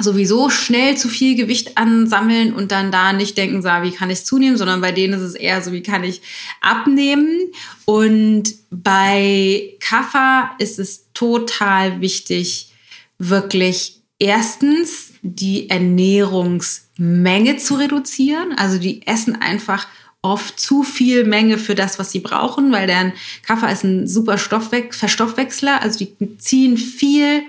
sowieso 0.00 0.50
schnell 0.50 0.96
zu 0.96 1.08
viel 1.08 1.36
Gewicht 1.36 1.78
ansammeln 1.78 2.52
und 2.52 2.72
dann 2.72 2.90
da 2.90 3.12
nicht 3.12 3.38
denken, 3.38 3.62
so, 3.62 3.68
wie 3.68 3.92
kann 3.92 4.10
ich 4.10 4.24
zunehmen, 4.24 4.56
sondern 4.56 4.80
bei 4.80 4.90
denen 4.90 5.14
ist 5.14 5.22
es 5.22 5.34
eher 5.34 5.62
so, 5.62 5.72
wie 5.72 5.82
kann 5.82 6.02
ich 6.02 6.20
abnehmen. 6.60 7.52
Und 7.84 8.54
bei 8.70 9.74
Kaffer 9.80 10.50
ist 10.58 10.78
es 10.78 11.06
total 11.14 12.00
wichtig, 12.00 12.72
wirklich 13.18 14.00
erstens 14.18 15.12
die 15.22 15.70
Ernährungsmenge 15.70 17.56
zu 17.58 17.76
reduzieren. 17.76 18.52
Also 18.56 18.78
die 18.78 19.06
essen 19.06 19.40
einfach 19.40 19.86
oft 20.22 20.58
zu 20.58 20.82
viel 20.82 21.24
Menge 21.24 21.58
für 21.58 21.74
das, 21.74 21.98
was 21.98 22.10
sie 22.10 22.20
brauchen, 22.20 22.72
weil 22.72 22.86
deren 22.86 23.12
Kaffer 23.42 23.70
ist 23.70 23.84
ein 23.84 24.08
super 24.08 24.38
Stoffwe 24.38 24.88
Verstoffwechsler. 24.90 25.82
Also 25.82 26.04
die 26.04 26.38
ziehen 26.38 26.78
viel 26.78 27.42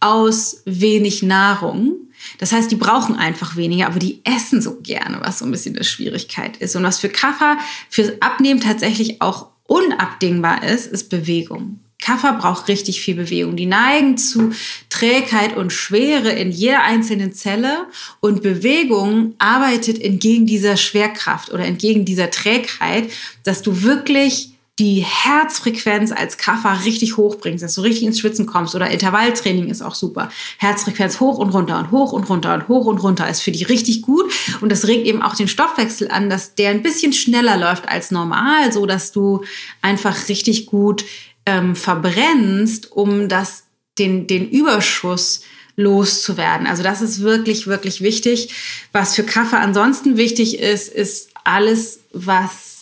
aus 0.00 0.62
wenig 0.64 1.22
Nahrung. 1.22 1.94
Das 2.38 2.52
heißt, 2.52 2.70
die 2.70 2.76
brauchen 2.76 3.16
einfach 3.16 3.56
weniger, 3.56 3.86
aber 3.86 3.98
die 3.98 4.20
essen 4.24 4.60
so 4.60 4.80
gerne, 4.80 5.20
was 5.20 5.38
so 5.38 5.44
ein 5.44 5.50
bisschen 5.50 5.76
eine 5.76 5.84
Schwierigkeit 5.84 6.56
ist. 6.58 6.76
Und 6.76 6.82
was 6.82 6.98
für 6.98 7.08
Kaffer 7.08 7.58
fürs 7.88 8.20
Abnehmen 8.20 8.60
tatsächlich 8.60 9.20
auch 9.20 9.48
unabdingbar 9.64 10.64
ist, 10.64 10.86
ist 10.86 11.10
Bewegung. 11.10 11.80
Kaffer 12.00 12.34
braucht 12.34 12.68
richtig 12.68 13.00
viel 13.00 13.16
Bewegung. 13.16 13.56
Die 13.56 13.66
neigen 13.66 14.16
zu 14.16 14.52
Trägheit 14.88 15.56
und 15.56 15.72
Schwere 15.72 16.30
in 16.30 16.50
jeder 16.50 16.82
einzelnen 16.82 17.32
Zelle 17.32 17.86
und 18.20 18.42
Bewegung 18.42 19.34
arbeitet 19.38 20.00
entgegen 20.00 20.46
dieser 20.46 20.76
Schwerkraft 20.76 21.52
oder 21.52 21.64
entgegen 21.64 22.04
dieser 22.04 22.30
Trägheit, 22.30 23.10
dass 23.42 23.62
du 23.62 23.82
wirklich 23.82 24.57
die 24.78 25.04
Herzfrequenz 25.04 26.12
als 26.12 26.36
Kaffer 26.36 26.84
richtig 26.84 27.16
hoch 27.16 27.36
bringst, 27.36 27.64
dass 27.64 27.74
du 27.74 27.80
richtig 27.80 28.04
ins 28.04 28.20
Schwitzen 28.20 28.46
kommst 28.46 28.76
oder 28.76 28.90
Intervalltraining 28.90 29.68
ist 29.68 29.82
auch 29.82 29.94
super. 29.94 30.30
Herzfrequenz 30.58 31.18
hoch 31.18 31.38
und 31.38 31.50
runter 31.50 31.78
und 31.80 31.90
hoch 31.90 32.12
und 32.12 32.28
runter 32.28 32.54
und 32.54 32.68
hoch 32.68 32.86
und 32.86 32.98
runter 32.98 33.28
ist 33.28 33.40
für 33.40 33.50
die 33.50 33.64
richtig 33.64 34.02
gut 34.02 34.32
und 34.60 34.70
das 34.70 34.86
regt 34.86 35.06
eben 35.06 35.22
auch 35.22 35.34
den 35.34 35.48
Stoffwechsel 35.48 36.10
an, 36.10 36.30
dass 36.30 36.54
der 36.54 36.70
ein 36.70 36.82
bisschen 36.82 37.12
schneller 37.12 37.56
läuft 37.56 37.88
als 37.88 38.12
normal, 38.12 38.72
so 38.72 38.86
dass 38.86 39.10
du 39.10 39.42
einfach 39.82 40.28
richtig 40.28 40.66
gut 40.66 41.04
ähm, 41.44 41.74
verbrennst, 41.74 42.92
um 42.92 43.28
das 43.28 43.64
den 43.98 44.28
den 44.28 44.48
Überschuss 44.48 45.42
loszuwerden. 45.74 46.68
Also 46.68 46.84
das 46.84 47.02
ist 47.02 47.20
wirklich 47.20 47.66
wirklich 47.66 48.00
wichtig. 48.00 48.54
Was 48.92 49.16
für 49.16 49.24
Kaffer 49.24 49.58
ansonsten 49.58 50.16
wichtig 50.16 50.58
ist, 50.60 50.88
ist 50.88 51.30
alles 51.42 52.00
was 52.12 52.77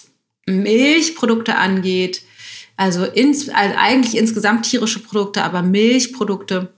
Milchprodukte 0.47 1.57
angeht, 1.57 2.23
also, 2.77 3.05
ins, 3.05 3.49
also 3.49 3.75
eigentlich 3.77 4.17
insgesamt 4.17 4.67
tierische 4.67 5.01
Produkte, 5.01 5.43
aber 5.43 5.63
Milchprodukte 5.63 6.73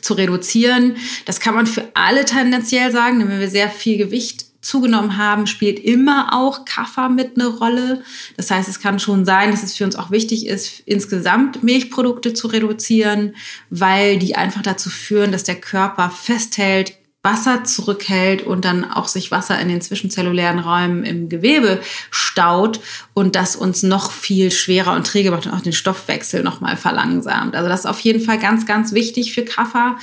zu 0.00 0.14
reduzieren. 0.14 0.96
Das 1.24 1.40
kann 1.40 1.54
man 1.54 1.66
für 1.66 1.88
alle 1.94 2.24
tendenziell 2.24 2.90
sagen, 2.90 3.18
denn 3.18 3.28
wenn 3.28 3.40
wir 3.40 3.50
sehr 3.50 3.68
viel 3.70 3.98
Gewicht 3.98 4.46
zugenommen 4.64 5.18
haben, 5.18 5.46
spielt 5.46 5.78
immer 5.78 6.30
auch 6.32 6.64
Kaffer 6.64 7.10
mit 7.10 7.36
eine 7.36 7.48
Rolle. 7.48 8.02
Das 8.36 8.50
heißt, 8.50 8.68
es 8.68 8.80
kann 8.80 8.98
schon 8.98 9.26
sein, 9.26 9.50
dass 9.50 9.62
es 9.62 9.76
für 9.76 9.84
uns 9.84 9.96
auch 9.96 10.10
wichtig 10.10 10.46
ist, 10.46 10.80
insgesamt 10.86 11.62
Milchprodukte 11.62 12.32
zu 12.32 12.48
reduzieren, 12.48 13.36
weil 13.68 14.18
die 14.18 14.36
einfach 14.36 14.62
dazu 14.62 14.88
führen, 14.88 15.32
dass 15.32 15.44
der 15.44 15.60
Körper 15.60 16.10
festhält, 16.10 16.94
Wasser 17.24 17.64
zurückhält 17.64 18.42
und 18.42 18.66
dann 18.66 18.84
auch 18.84 19.08
sich 19.08 19.30
Wasser 19.30 19.58
in 19.58 19.68
den 19.68 19.80
zwischenzellulären 19.80 20.58
Räumen 20.58 21.04
im 21.04 21.30
Gewebe 21.30 21.80
staut 22.10 22.80
und 23.14 23.34
das 23.34 23.56
uns 23.56 23.82
noch 23.82 24.12
viel 24.12 24.50
schwerer 24.50 24.92
und 24.92 25.06
träge 25.06 25.30
macht 25.30 25.46
und 25.46 25.52
auch 25.52 25.62
den 25.62 25.72
Stoffwechsel 25.72 26.42
nochmal 26.42 26.76
verlangsamt. 26.76 27.56
Also 27.56 27.68
das 27.68 27.80
ist 27.80 27.86
auf 27.86 28.00
jeden 28.00 28.20
Fall 28.20 28.38
ganz, 28.38 28.66
ganz 28.66 28.92
wichtig 28.92 29.32
für 29.32 29.42
Kaffer. 29.42 29.96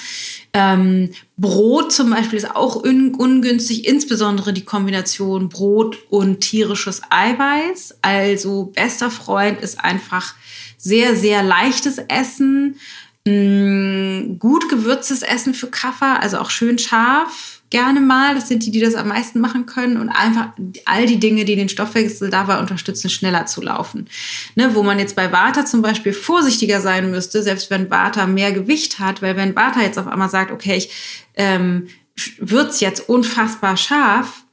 Ähm, 0.53 1.11
Brot 1.37 1.93
zum 1.93 2.09
Beispiel 2.09 2.37
ist 2.37 2.55
auch 2.55 2.75
un 2.75 3.13
ungünstig, 3.13 3.87
insbesondere 3.87 4.51
die 4.51 4.65
Kombination 4.65 5.47
Brot 5.47 5.97
und 6.09 6.41
tierisches 6.41 7.01
Eiweiß. 7.09 7.99
Also 8.01 8.71
bester 8.75 9.11
Freund 9.11 9.61
ist 9.61 9.79
einfach 9.79 10.33
sehr, 10.77 11.15
sehr 11.15 11.43
leichtes 11.43 11.99
Essen 11.99 12.79
Mm, 13.25 14.39
gut 14.39 14.67
gewürztes 14.67 15.21
Essen 15.21 15.53
für 15.53 15.67
Kaffer, 15.67 16.23
also 16.23 16.39
auch 16.39 16.49
schön 16.49 16.79
scharf, 16.79 17.61
gerne 17.69 17.99
mal. 17.99 18.33
Das 18.33 18.47
sind 18.47 18.65
die, 18.65 18.71
die 18.71 18.79
das 18.79 18.95
am 18.95 19.09
meisten 19.09 19.39
machen 19.39 19.67
können. 19.67 19.97
Und 19.97 20.09
einfach 20.09 20.49
all 20.85 21.05
die 21.05 21.19
Dinge, 21.19 21.45
die 21.45 21.55
den 21.55 21.69
Stoffwechsel 21.69 22.31
dabei 22.31 22.59
unterstützen, 22.59 23.09
schneller 23.09 23.45
zu 23.45 23.61
laufen. 23.61 24.07
Ne, 24.55 24.73
wo 24.73 24.81
man 24.81 24.97
jetzt 24.97 25.15
bei 25.15 25.31
Vata 25.31 25.65
zum 25.65 25.83
Beispiel 25.83 26.13
vorsichtiger 26.13 26.81
sein 26.81 27.11
müsste, 27.11 27.43
selbst 27.43 27.69
wenn 27.69 27.91
Vata 27.91 28.25
mehr 28.25 28.51
Gewicht 28.51 28.99
hat, 28.99 29.21
weil 29.21 29.35
wenn 29.35 29.55
Vata 29.55 29.81
jetzt 29.81 29.99
auf 29.99 30.07
einmal 30.07 30.29
sagt, 30.29 30.51
okay, 30.51 30.77
ich 30.77 30.89
ähm, 31.35 31.87
würze 32.39 32.83
jetzt 32.83 33.07
unfassbar 33.07 33.77
scharf, 33.77 34.43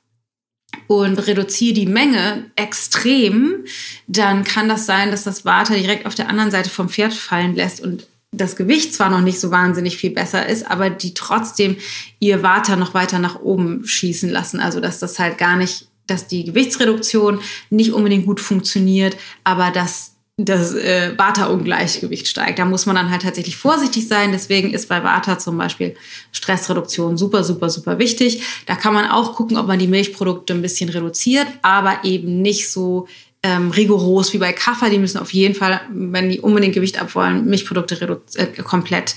und 0.86 1.18
reduziere 1.26 1.74
die 1.74 1.86
Menge 1.86 2.50
extrem, 2.56 3.64
dann 4.06 4.44
kann 4.44 4.68
das 4.68 4.86
sein, 4.86 5.10
dass 5.10 5.24
das 5.24 5.44
Vata 5.44 5.74
direkt 5.74 6.06
auf 6.06 6.14
der 6.14 6.28
anderen 6.28 6.50
Seite 6.50 6.70
vom 6.70 6.88
Pferd 6.88 7.12
fallen 7.12 7.54
lässt 7.54 7.80
und 7.80 8.06
das 8.30 8.56
Gewicht 8.56 8.94
zwar 8.94 9.10
noch 9.10 9.20
nicht 9.20 9.40
so 9.40 9.50
wahnsinnig 9.50 9.96
viel 9.96 10.10
besser 10.10 10.46
ist, 10.46 10.70
aber 10.70 10.90
die 10.90 11.14
trotzdem 11.14 11.76
ihr 12.18 12.42
Water 12.42 12.76
noch 12.76 12.94
weiter 12.94 13.18
nach 13.18 13.40
oben 13.40 13.86
schießen 13.86 14.28
lassen. 14.28 14.60
Also 14.60 14.80
dass 14.80 14.98
das 14.98 15.18
halt 15.18 15.38
gar 15.38 15.56
nicht, 15.56 15.88
dass 16.06 16.26
die 16.26 16.44
Gewichtsreduktion 16.44 17.40
nicht 17.70 17.92
unbedingt 17.92 18.26
gut 18.26 18.40
funktioniert, 18.40 19.16
aber 19.44 19.70
dass 19.70 20.12
das 20.40 20.72
äh, 20.74 21.18
Vata-Ungleichgewicht 21.18 22.28
steigt. 22.28 22.60
Da 22.60 22.64
muss 22.64 22.86
man 22.86 22.94
dann 22.94 23.10
halt 23.10 23.22
tatsächlich 23.22 23.56
vorsichtig 23.56 24.06
sein. 24.06 24.30
Deswegen 24.30 24.72
ist 24.72 24.88
bei 24.88 25.02
Vata 25.02 25.36
zum 25.38 25.58
Beispiel 25.58 25.96
Stressreduktion 26.30 27.16
super, 27.16 27.42
super, 27.42 27.68
super 27.70 27.98
wichtig. 27.98 28.42
Da 28.66 28.76
kann 28.76 28.94
man 28.94 29.10
auch 29.10 29.34
gucken, 29.34 29.56
ob 29.56 29.66
man 29.66 29.80
die 29.80 29.88
Milchprodukte 29.88 30.54
ein 30.54 30.62
bisschen 30.62 30.90
reduziert, 30.90 31.48
aber 31.62 32.04
eben 32.04 32.40
nicht 32.40 32.70
so 32.70 33.08
ähm, 33.42 33.70
rigoros 33.70 34.32
wie 34.32 34.38
bei 34.38 34.52
Kaffer. 34.52 34.90
Die 34.90 34.98
müssen 34.98 35.18
auf 35.18 35.32
jeden 35.32 35.54
Fall, 35.54 35.80
wenn 35.90 36.28
die 36.28 36.40
unbedingt 36.40 36.74
Gewicht 36.74 37.00
abwollen, 37.00 37.46
Milchprodukte 37.46 38.20
äh, 38.34 38.46
komplett 38.62 39.14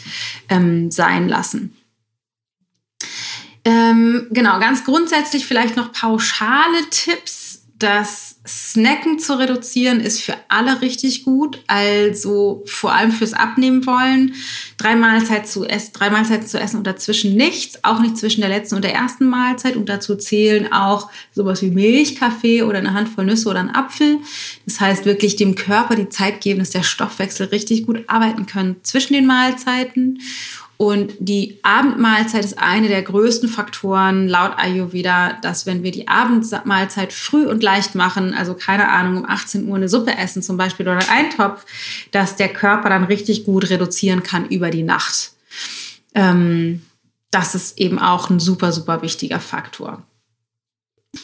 ähm, 0.50 0.92
sein 0.92 1.28
lassen. 1.28 1.76
Ähm, 3.64 4.28
genau, 4.32 4.60
ganz 4.60 4.86
grundsätzlich 4.86 5.46
vielleicht 5.46 5.76
noch 5.76 5.92
pauschale 5.92 6.90
Tipps 6.90 7.41
das 7.82 8.36
Snacken 8.48 9.20
zu 9.20 9.38
reduzieren 9.38 10.00
ist 10.00 10.22
für 10.22 10.36
alle 10.48 10.82
richtig 10.82 11.24
gut. 11.24 11.62
Also 11.68 12.64
vor 12.66 12.94
allem 12.94 13.12
fürs 13.12 13.34
Abnehmen 13.34 13.86
wollen. 13.86 14.34
Drei 14.78 14.96
Mahlzeiten 14.96 15.46
zu 15.46 15.66
essen, 15.66 15.92
drei 15.94 16.10
Mahlzeiten 16.10 16.48
zu 16.48 16.60
essen 16.60 16.78
und 16.78 16.88
dazwischen 16.88 17.36
nichts. 17.36 17.84
Auch 17.84 18.00
nicht 18.00 18.18
zwischen 18.18 18.42
der 18.42 18.50
letzten 18.50 18.76
und 18.76 18.84
der 18.84 18.94
ersten 18.94 19.28
Mahlzeit. 19.30 19.76
Und 19.76 19.90
dazu 19.90 20.16
zählen 20.16 20.72
auch 20.72 21.10
sowas 21.34 21.62
wie 21.62 21.72
Milch, 21.72 22.16
Kaffee 22.16 22.64
oder 22.64 22.80
eine 22.80 22.94
Handvoll 22.94 23.26
Nüsse 23.26 23.50
oder 23.50 23.60
ein 23.60 23.74
Apfel. 23.74 24.18
Das 24.66 24.80
heißt 24.80 25.06
wirklich 25.06 25.36
dem 25.36 25.56
Körper 25.56 25.96
die 25.96 26.10
Zeit 26.10 26.42
geben, 26.42 26.60
dass 26.60 26.70
der 26.72 26.84
Stoffwechsel 26.84 27.48
richtig 27.48 27.86
gut 27.86 28.04
arbeiten 28.08 28.46
kann 28.46 28.76
zwischen 28.84 29.14
den 29.14 29.26
Mahlzeiten. 29.26 30.20
Und 30.82 31.14
die 31.20 31.60
Abendmahlzeit 31.62 32.44
ist 32.44 32.58
eine 32.58 32.88
der 32.88 33.04
größten 33.04 33.48
Faktoren 33.48 34.28
laut 34.28 34.54
Ayurveda, 34.58 35.34
dass 35.44 35.68
wenn 35.68 35.84
wir 35.84 35.92
die 35.92 36.08
Abendmahlzeit 36.08 37.14
früh 37.14 37.46
und 37.46 37.62
leicht 37.62 37.94
machen, 37.94 38.34
also 38.34 38.56
keine 38.56 38.90
Ahnung, 38.90 39.18
um 39.18 39.30
18 39.30 39.68
Uhr 39.68 39.76
eine 39.76 39.88
Suppe 39.88 40.18
essen 40.18 40.42
zum 40.42 40.58
Beispiel 40.58 40.88
oder 40.88 41.08
einen 41.12 41.30
Topf, 41.30 41.68
dass 42.10 42.36
der 42.36 42.50
Körper 42.50 42.90
dann 42.90 43.04
richtig 43.04 43.44
gut 43.44 43.70
reduzieren 43.70 44.24
kann 44.24 44.48
über 44.48 44.72
die 44.72 44.82
Nacht. 44.82 45.34
Ähm, 46.16 46.82
das 47.30 47.54
ist 47.54 47.78
eben 47.78 48.00
auch 48.00 48.32
ein 48.32 48.40
super, 48.40 48.72
super 48.72 49.04
wichtiger 49.04 49.40
Faktor. 49.40 50.02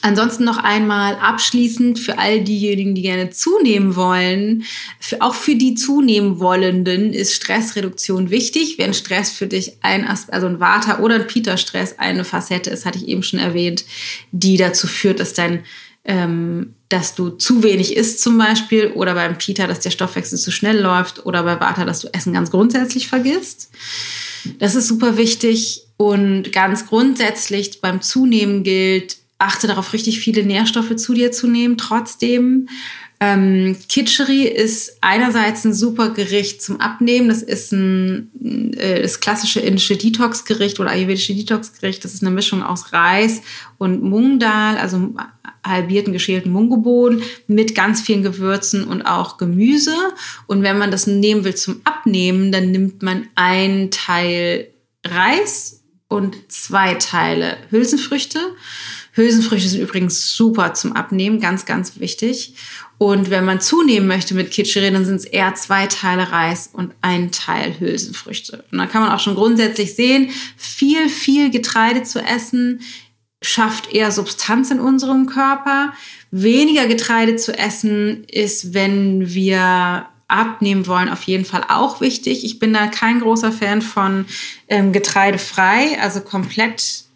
Ansonsten 0.01 0.43
noch 0.43 0.57
einmal 0.57 1.15
abschließend 1.15 1.97
für 1.97 2.17
all 2.19 2.41
diejenigen, 2.41 2.93
die 2.93 3.03
gerne 3.03 3.29
zunehmen 3.29 3.95
wollen, 3.95 4.63
für, 4.99 5.21
auch 5.21 5.33
für 5.33 5.55
die 5.55 5.75
zunehmen 5.75 6.39
Wollenden 6.41 7.13
ist 7.13 7.33
Stressreduktion 7.33 8.29
wichtig. 8.29 8.77
Wenn 8.77 8.93
Stress 8.93 9.31
für 9.31 9.47
dich 9.47 9.77
ein, 9.81 10.05
also 10.05 10.47
ein 10.47 10.59
Vata 10.59 10.99
oder 10.99 11.15
ein 11.15 11.27
Pita-Stress 11.27 11.99
eine 11.99 12.25
Facette 12.25 12.69
ist, 12.69 12.85
hatte 12.85 12.97
ich 12.97 13.07
eben 13.07 13.23
schon 13.23 13.39
erwähnt, 13.39 13.85
die 14.33 14.57
dazu 14.57 14.87
führt, 14.87 15.21
dass 15.21 15.33
dein 15.33 15.63
ähm, 16.03 16.73
dass 16.87 17.15
du 17.15 17.29
zu 17.31 17.63
wenig 17.63 17.97
isst 17.97 18.21
zum 18.21 18.37
Beispiel 18.37 18.91
oder 18.95 19.13
beim 19.13 19.37
Pita, 19.37 19.67
dass 19.67 19.81
der 19.81 19.91
Stoffwechsel 19.91 20.37
zu 20.37 20.51
schnell 20.51 20.79
läuft 20.79 21.25
oder 21.25 21.43
bei 21.43 21.59
Vata, 21.59 21.83
dass 21.83 21.99
du 21.99 22.07
Essen 22.13 22.31
ganz 22.31 22.49
grundsätzlich 22.49 23.09
vergisst. 23.09 23.71
Das 24.59 24.75
ist 24.75 24.87
super 24.87 25.17
wichtig 25.17 25.83
und 25.97 26.53
ganz 26.53 26.87
grundsätzlich 26.87 27.81
beim 27.81 28.01
Zunehmen 28.01 28.63
gilt, 28.63 29.17
achte 29.39 29.67
darauf, 29.67 29.93
richtig 29.93 30.19
viele 30.19 30.43
Nährstoffe 30.43 30.95
zu 30.95 31.13
dir 31.13 31.31
zu 31.31 31.47
nehmen. 31.47 31.77
Trotzdem, 31.77 32.67
ähm, 33.19 33.75
Kitscheri 33.89 34.43
ist 34.43 34.97
einerseits 35.01 35.65
ein 35.65 35.73
super 35.73 36.09
Gericht 36.09 36.61
zum 36.61 36.79
Abnehmen. 36.79 37.29
Das 37.29 37.41
ist 37.41 37.71
ein 37.71 38.31
äh, 38.77 39.01
das 39.01 39.19
klassische 39.19 39.59
indische 39.59 39.97
Detox-Gericht 39.97 40.79
oder 40.79 40.91
ayurvedische 40.91 41.33
Detox-Gericht. 41.33 42.03
Das 42.03 42.13
ist 42.13 42.21
eine 42.21 42.31
Mischung 42.31 42.63
aus 42.63 42.93
Reis 42.93 43.41
und 43.77 44.03
Mungdal, 44.03 44.77
also 44.77 45.13
halbierten 45.65 46.13
geschälten 46.13 46.51
Mungebohnen 46.51 47.21
mit 47.47 47.75
ganz 47.75 48.01
vielen 48.01 48.23
Gewürzen 48.23 48.85
und 48.85 49.01
auch 49.01 49.37
Gemüse. 49.37 49.95
Und 50.45 50.63
wenn 50.63 50.77
man 50.77 50.91
das 50.91 51.07
nehmen 51.07 51.43
will 51.43 51.55
zum 51.55 51.81
Abnehmen, 51.83 52.51
dann 52.51 52.71
nimmt 52.71 53.01
man 53.01 53.27
einen 53.35 53.91
Teil 53.91 54.67
Reis 55.05 55.83
und 56.07 56.37
zwei 56.47 56.93
Teile 56.95 57.57
Hülsenfrüchte 57.69 58.39
Hülsenfrüchte 59.17 59.67
sind 59.67 59.81
übrigens 59.81 60.31
super 60.35 60.73
zum 60.73 60.93
Abnehmen, 60.93 61.41
ganz, 61.41 61.65
ganz 61.65 61.99
wichtig. 61.99 62.53
Und 62.97 63.29
wenn 63.29 63.45
man 63.45 63.61
zunehmen 63.61 64.07
möchte 64.07 64.33
mit 64.33 64.51
Kitscheri, 64.51 64.91
dann 64.91 65.05
sind 65.05 65.17
es 65.17 65.25
eher 65.25 65.53
zwei 65.55 65.87
Teile 65.87 66.31
Reis 66.31 66.69
und 66.71 66.93
ein 67.01 67.31
Teil 67.31 67.79
Hülsenfrüchte. 67.79 68.63
Und 68.71 68.77
dann 68.77 68.89
kann 68.89 69.01
man 69.01 69.11
auch 69.11 69.19
schon 69.19 69.35
grundsätzlich 69.35 69.95
sehen, 69.95 70.29
viel, 70.55 71.09
viel 71.09 71.49
Getreide 71.49 72.03
zu 72.03 72.19
essen 72.19 72.79
schafft 73.41 73.93
eher 73.93 74.11
Substanz 74.11 74.71
in 74.71 74.79
unserem 74.79 75.27
Körper. 75.27 75.93
Weniger 76.31 76.87
Getreide 76.87 77.35
zu 77.35 77.57
essen 77.57 78.23
ist, 78.25 78.73
wenn 78.73 79.33
wir 79.33 80.07
abnehmen 80.27 80.87
wollen, 80.87 81.09
auf 81.09 81.23
jeden 81.23 81.45
Fall 81.45 81.63
auch 81.69 82.01
wichtig. 82.01 82.43
Ich 82.43 82.59
bin 82.59 82.73
da 82.73 82.87
kein 82.87 83.21
großer 83.21 83.51
Fan 83.51 83.81
von 83.81 84.25
ähm, 84.67 84.91
getreidefrei, 84.91 85.99
also 86.01 86.19
komplett 86.21 87.06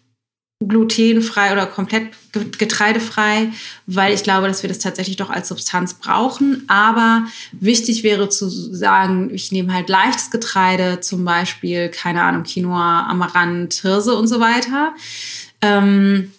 glutenfrei 0.67 1.51
oder 1.51 1.65
komplett 1.65 2.11
getreidefrei, 2.57 3.51
weil 3.87 4.13
ich 4.13 4.23
glaube, 4.23 4.47
dass 4.47 4.63
wir 4.63 4.69
das 4.69 4.79
tatsächlich 4.79 5.17
doch 5.17 5.29
als 5.29 5.47
Substanz 5.47 5.95
brauchen. 5.95 6.63
Aber 6.67 7.25
wichtig 7.51 8.03
wäre 8.03 8.29
zu 8.29 8.49
sagen, 8.49 9.29
ich 9.33 9.51
nehme 9.51 9.73
halt 9.73 9.89
leichtes 9.89 10.31
Getreide, 10.31 11.01
zum 11.01 11.25
Beispiel, 11.25 11.89
keine 11.89 12.23
Ahnung, 12.23 12.43
Quinoa, 12.43 13.07
Amaranth, 13.07 13.75
Hirse 13.81 14.15
und 14.15 14.27
so 14.27 14.39
weiter. 14.39 14.93
Ähm, 15.61 16.31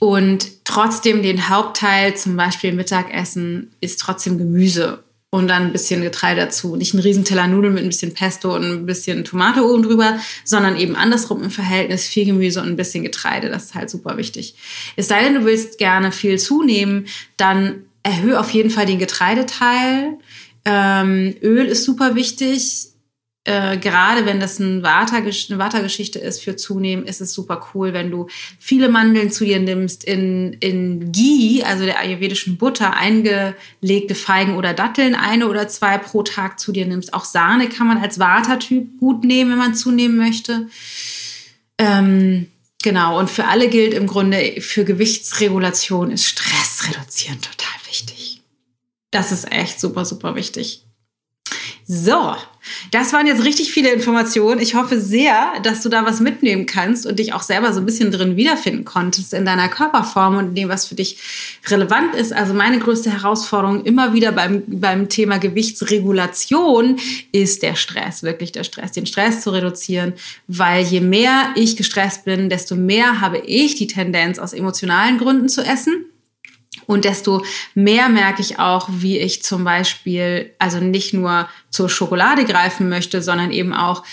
und 0.00 0.64
trotzdem 0.64 1.22
den 1.22 1.48
Hauptteil, 1.48 2.16
zum 2.16 2.36
Beispiel 2.36 2.72
Mittagessen, 2.72 3.72
ist 3.80 4.00
trotzdem 4.00 4.38
Gemüse 4.38 5.04
und 5.30 5.48
dann 5.48 5.64
ein 5.64 5.72
bisschen 5.72 6.02
Getreide 6.02 6.42
dazu. 6.42 6.76
Nicht 6.76 6.94
ein 6.94 7.00
Riesenteller 7.00 7.46
Nudeln 7.46 7.74
mit 7.74 7.82
ein 7.82 7.88
bisschen 7.88 8.14
Pesto 8.14 8.54
und 8.54 8.64
ein 8.64 8.86
bisschen 8.86 9.24
Tomate 9.24 9.62
oben 9.64 9.82
drüber, 9.82 10.18
sondern 10.44 10.76
eben 10.76 10.96
andersrum 10.96 11.42
im 11.42 11.50
Verhältnis 11.50 12.06
viel 12.06 12.24
Gemüse 12.24 12.62
und 12.62 12.68
ein 12.68 12.76
bisschen 12.76 13.04
Getreide. 13.04 13.50
Das 13.50 13.66
ist 13.66 13.74
halt 13.74 13.90
super 13.90 14.16
wichtig. 14.16 14.54
Es 14.96 15.08
sei 15.08 15.22
denn, 15.22 15.34
du 15.34 15.44
willst 15.44 15.78
gerne 15.78 16.12
viel 16.12 16.38
zunehmen, 16.38 17.06
dann 17.36 17.84
erhöhe 18.02 18.40
auf 18.40 18.50
jeden 18.50 18.70
Fall 18.70 18.86
den 18.86 18.98
Getreideteil. 18.98 20.18
Ähm, 20.64 21.34
Öl 21.42 21.66
ist 21.66 21.84
super 21.84 22.14
wichtig. 22.14 22.88
Äh, 23.48 23.78
gerade 23.78 24.26
wenn 24.26 24.40
das 24.40 24.58
ein 24.58 24.82
Vata, 24.82 25.16
eine 25.16 25.32
Vata-Geschichte 25.32 26.18
ist 26.18 26.42
für 26.42 26.56
Zunehmen, 26.56 27.06
ist 27.06 27.22
es 27.22 27.32
super 27.32 27.66
cool, 27.72 27.94
wenn 27.94 28.10
du 28.10 28.26
viele 28.58 28.90
Mandeln 28.90 29.30
zu 29.30 29.46
dir 29.46 29.58
nimmst, 29.58 30.04
in, 30.04 30.52
in 30.60 31.12
Ghee, 31.12 31.62
also 31.64 31.86
der 31.86 31.98
ayurvedischen 31.98 32.58
Butter, 32.58 32.94
eingelegte 32.94 34.14
Feigen 34.14 34.54
oder 34.54 34.74
Datteln, 34.74 35.14
eine 35.14 35.48
oder 35.48 35.66
zwei 35.66 35.96
pro 35.96 36.22
Tag 36.22 36.60
zu 36.60 36.72
dir 36.72 36.84
nimmst. 36.84 37.14
Auch 37.14 37.24
Sahne 37.24 37.70
kann 37.70 37.86
man 37.86 37.96
als 37.96 38.18
Vata-Typ 38.18 38.98
gut 38.98 39.24
nehmen, 39.24 39.52
wenn 39.52 39.58
man 39.58 39.74
zunehmen 39.74 40.18
möchte. 40.18 40.68
Ähm, 41.78 42.48
genau, 42.82 43.18
und 43.18 43.30
für 43.30 43.46
alle 43.46 43.70
gilt 43.70 43.94
im 43.94 44.06
Grunde, 44.06 44.60
für 44.60 44.84
Gewichtsregulation 44.84 46.10
ist 46.10 46.26
Stress 46.26 46.86
reduzieren 46.86 47.40
total 47.40 47.80
wichtig. 47.88 48.42
Das 49.10 49.32
ist 49.32 49.50
echt 49.50 49.80
super, 49.80 50.04
super 50.04 50.34
wichtig. 50.34 50.82
So, 51.90 52.36
das 52.90 53.14
waren 53.14 53.26
jetzt 53.26 53.46
richtig 53.46 53.72
viele 53.72 53.90
Informationen. 53.90 54.60
Ich 54.60 54.74
hoffe 54.74 55.00
sehr, 55.00 55.54
dass 55.62 55.80
du 55.80 55.88
da 55.88 56.04
was 56.04 56.20
mitnehmen 56.20 56.66
kannst 56.66 57.06
und 57.06 57.18
dich 57.18 57.32
auch 57.32 57.40
selber 57.40 57.72
so 57.72 57.80
ein 57.80 57.86
bisschen 57.86 58.12
drin 58.12 58.36
wiederfinden 58.36 58.84
konntest 58.84 59.32
in 59.32 59.46
deiner 59.46 59.68
Körperform 59.68 60.36
und 60.36 60.48
in 60.48 60.54
dem, 60.54 60.68
was 60.68 60.84
für 60.84 60.96
dich 60.96 61.16
relevant 61.66 62.14
ist. 62.14 62.34
Also 62.34 62.52
meine 62.52 62.78
größte 62.78 63.10
Herausforderung 63.10 63.86
immer 63.86 64.12
wieder 64.12 64.32
beim, 64.32 64.64
beim 64.66 65.08
Thema 65.08 65.38
Gewichtsregulation 65.38 66.98
ist 67.32 67.62
der 67.62 67.74
Stress, 67.74 68.22
wirklich 68.22 68.52
der 68.52 68.64
Stress, 68.64 68.92
den 68.92 69.06
Stress 69.06 69.40
zu 69.40 69.48
reduzieren, 69.48 70.12
weil 70.46 70.84
je 70.84 71.00
mehr 71.00 71.52
ich 71.54 71.78
gestresst 71.78 72.26
bin, 72.26 72.50
desto 72.50 72.76
mehr 72.76 73.22
habe 73.22 73.38
ich 73.38 73.76
die 73.76 73.86
Tendenz, 73.86 74.38
aus 74.38 74.52
emotionalen 74.52 75.16
Gründen 75.16 75.48
zu 75.48 75.62
essen. 75.62 76.04
Und 76.88 77.04
desto 77.04 77.44
mehr 77.74 78.08
merke 78.08 78.40
ich 78.40 78.58
auch, 78.58 78.88
wie 78.90 79.18
ich 79.18 79.42
zum 79.42 79.62
Beispiel, 79.62 80.54
also 80.58 80.78
nicht 80.78 81.12
nur 81.12 81.46
zur 81.68 81.90
Schokolade 81.90 82.46
greifen 82.46 82.88
möchte, 82.88 83.20
sondern 83.20 83.52
eben 83.52 83.74
auch 83.74 84.04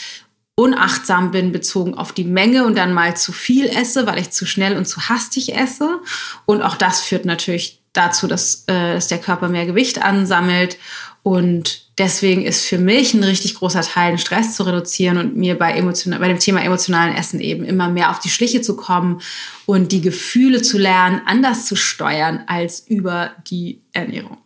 unachtsam 0.55 1.31
bin 1.31 1.53
bezogen 1.53 1.93
auf 1.93 2.11
die 2.11 2.25
Menge 2.25 2.65
und 2.65 2.77
dann 2.77 2.91
mal 2.91 3.15
zu 3.15 3.31
viel 3.31 3.67
esse, 3.67 4.05
weil 4.07 4.19
ich 4.19 4.31
zu 4.31 4.45
schnell 4.45 4.75
und 4.75 4.85
zu 4.85 5.07
hastig 5.07 5.55
esse. 5.55 6.01
Und 6.45 6.63
auch 6.63 6.75
das 6.75 6.99
führt 6.99 7.23
natürlich 7.23 7.81
dazu, 7.93 8.27
dass, 8.27 8.65
äh, 8.67 8.95
dass 8.95 9.07
der 9.07 9.19
Körper 9.19 9.47
mehr 9.47 9.65
Gewicht 9.65 10.01
ansammelt. 10.01 10.77
Und 11.25 11.81
deswegen 11.97 12.43
ist 12.43 12.65
für 12.65 12.77
mich 12.77 13.15
ein 13.15 13.23
richtig 13.23 13.55
großer 13.55 13.81
Teil, 13.81 14.11
den 14.11 14.19
Stress 14.19 14.55
zu 14.55 14.61
reduzieren 14.61 15.17
und 15.17 15.35
mir 15.35 15.57
bei, 15.57 15.71
emotional, 15.71 16.19
bei 16.19 16.27
dem 16.27 16.37
Thema 16.37 16.61
emotionalen 16.61 17.15
Essen 17.15 17.39
eben 17.39 17.65
immer 17.65 17.89
mehr 17.89 18.11
auf 18.11 18.19
die 18.19 18.29
Schliche 18.29 18.61
zu 18.61 18.75
kommen 18.75 19.21
und 19.65 19.91
die 19.91 20.01
Gefühle 20.01 20.61
zu 20.61 20.77
lernen, 20.77 21.23
anders 21.25 21.65
zu 21.65 21.75
steuern 21.75 22.43
als 22.45 22.85
über 22.87 23.31
die 23.49 23.81
Ernährung. 23.91 24.37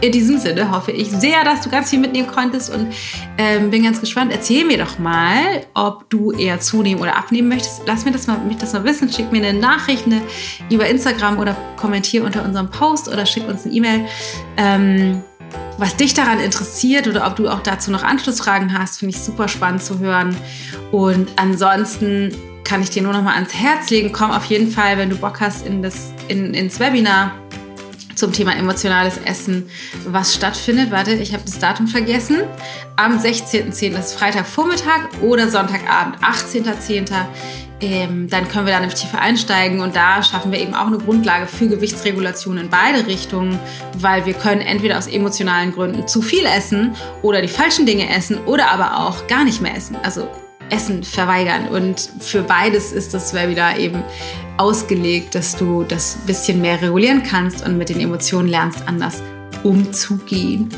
In 0.00 0.12
diesem 0.12 0.38
Sinne 0.38 0.70
hoffe 0.70 0.92
ich 0.92 1.10
sehr, 1.10 1.42
dass 1.42 1.62
du 1.62 1.70
ganz 1.70 1.90
viel 1.90 1.98
mitnehmen 1.98 2.28
konntest 2.28 2.72
und 2.72 2.86
ähm, 3.36 3.70
bin 3.70 3.82
ganz 3.82 4.00
gespannt. 4.00 4.30
Erzähl 4.32 4.64
mir 4.64 4.78
doch 4.78 5.00
mal, 5.00 5.66
ob 5.74 6.08
du 6.08 6.30
eher 6.30 6.60
zunehmen 6.60 7.02
oder 7.02 7.16
abnehmen 7.16 7.48
möchtest. 7.48 7.82
Lass 7.86 8.04
mir 8.04 8.12
das 8.12 8.28
mal, 8.28 8.38
mich 8.38 8.58
das 8.58 8.72
mal 8.74 8.84
wissen. 8.84 9.10
Schick 9.10 9.32
mir 9.32 9.44
eine 9.44 9.58
Nachricht 9.58 10.06
eine, 10.06 10.22
über 10.70 10.86
Instagram 10.86 11.38
oder 11.40 11.56
kommentier 11.76 12.24
unter 12.24 12.44
unserem 12.44 12.70
Post 12.70 13.08
oder 13.08 13.26
schick 13.26 13.48
uns 13.48 13.64
eine 13.64 13.74
E-Mail. 13.74 14.06
Ähm, 14.56 15.22
was 15.78 15.96
dich 15.96 16.14
daran 16.14 16.40
interessiert 16.40 17.08
oder 17.08 17.26
ob 17.26 17.36
du 17.36 17.48
auch 17.48 17.60
dazu 17.60 17.90
noch 17.90 18.02
Anschlussfragen 18.02 18.78
hast, 18.78 18.98
finde 18.98 19.16
ich 19.16 19.22
super 19.22 19.48
spannend 19.48 19.82
zu 19.82 19.98
hören. 19.98 20.36
Und 20.92 21.28
ansonsten 21.36 22.34
kann 22.64 22.82
ich 22.82 22.90
dir 22.90 23.02
nur 23.02 23.12
noch 23.12 23.22
mal 23.22 23.34
ans 23.34 23.54
Herz 23.54 23.90
legen. 23.90 24.12
Komm 24.12 24.30
auf 24.30 24.44
jeden 24.46 24.70
Fall, 24.70 24.96
wenn 24.96 25.10
du 25.10 25.16
Bock 25.16 25.40
hast, 25.40 25.66
in 25.66 25.82
das, 25.82 26.12
in, 26.28 26.54
ins 26.54 26.80
Webinar 26.80 27.32
zum 28.14 28.32
Thema 28.32 28.56
emotionales 28.56 29.18
Essen, 29.24 29.68
was 30.06 30.34
stattfindet. 30.34 30.90
Warte, 30.90 31.12
ich 31.12 31.32
habe 31.32 31.42
das 31.44 31.58
Datum 31.58 31.88
vergessen. 31.88 32.42
Am 32.96 33.18
16.10. 33.18 33.98
ist 33.98 34.14
Freitagvormittag 34.14 35.20
oder 35.20 35.50
Sonntagabend, 35.50 36.18
18.10 36.22 37.10
ähm, 37.84 38.28
dann 38.28 38.48
können 38.48 38.66
wir 38.66 38.72
da 38.72 38.80
nämlich 38.80 38.98
tiefer 38.98 39.20
einsteigen 39.20 39.80
und 39.80 39.94
da 39.94 40.22
schaffen 40.22 40.52
wir 40.52 40.58
eben 40.58 40.74
auch 40.74 40.86
eine 40.86 40.98
Grundlage 40.98 41.46
für 41.46 41.68
Gewichtsregulation 41.68 42.58
in 42.58 42.70
beide 42.70 43.06
Richtungen, 43.06 43.58
weil 43.98 44.26
wir 44.26 44.34
können 44.34 44.60
entweder 44.60 44.98
aus 44.98 45.06
emotionalen 45.06 45.72
Gründen 45.72 46.06
zu 46.08 46.22
viel 46.22 46.44
essen 46.44 46.94
oder 47.22 47.42
die 47.42 47.48
falschen 47.48 47.86
Dinge 47.86 48.14
essen 48.14 48.38
oder 48.46 48.70
aber 48.70 49.06
auch 49.06 49.26
gar 49.26 49.44
nicht 49.44 49.60
mehr 49.60 49.76
essen. 49.76 49.96
Also 50.02 50.28
Essen 50.70 51.04
verweigern. 51.04 51.68
Und 51.68 52.10
für 52.20 52.42
beides 52.42 52.92
ist 52.92 53.14
das 53.14 53.34
Webinar 53.34 53.78
eben 53.78 54.02
ausgelegt, 54.56 55.34
dass 55.34 55.56
du 55.56 55.82
das 55.82 56.18
bisschen 56.26 56.60
mehr 56.60 56.80
regulieren 56.80 57.22
kannst 57.22 57.66
und 57.66 57.76
mit 57.76 57.88
den 57.88 58.00
Emotionen 58.00 58.48
lernst, 58.48 58.86
anders 58.86 59.22
umzugehen. 59.62 60.68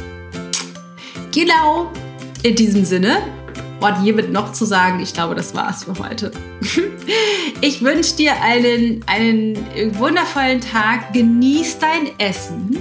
Genau. 1.32 1.90
In 2.42 2.54
diesem 2.54 2.84
Sinne 2.84 3.18
und 3.80 4.02
hiermit 4.02 4.32
noch 4.32 4.52
zu 4.52 4.64
sagen, 4.64 5.00
ich 5.00 5.12
glaube, 5.12 5.34
das 5.34 5.54
war's 5.54 5.84
für 5.84 5.94
heute. 5.98 6.30
Ich 7.62 7.82
wünsche 7.82 8.16
dir 8.16 8.32
einen, 8.42 9.02
einen 9.06 9.56
wundervollen 9.98 10.60
Tag. 10.60 11.12
Genieß 11.14 11.78
dein 11.78 12.18
Essen 12.18 12.76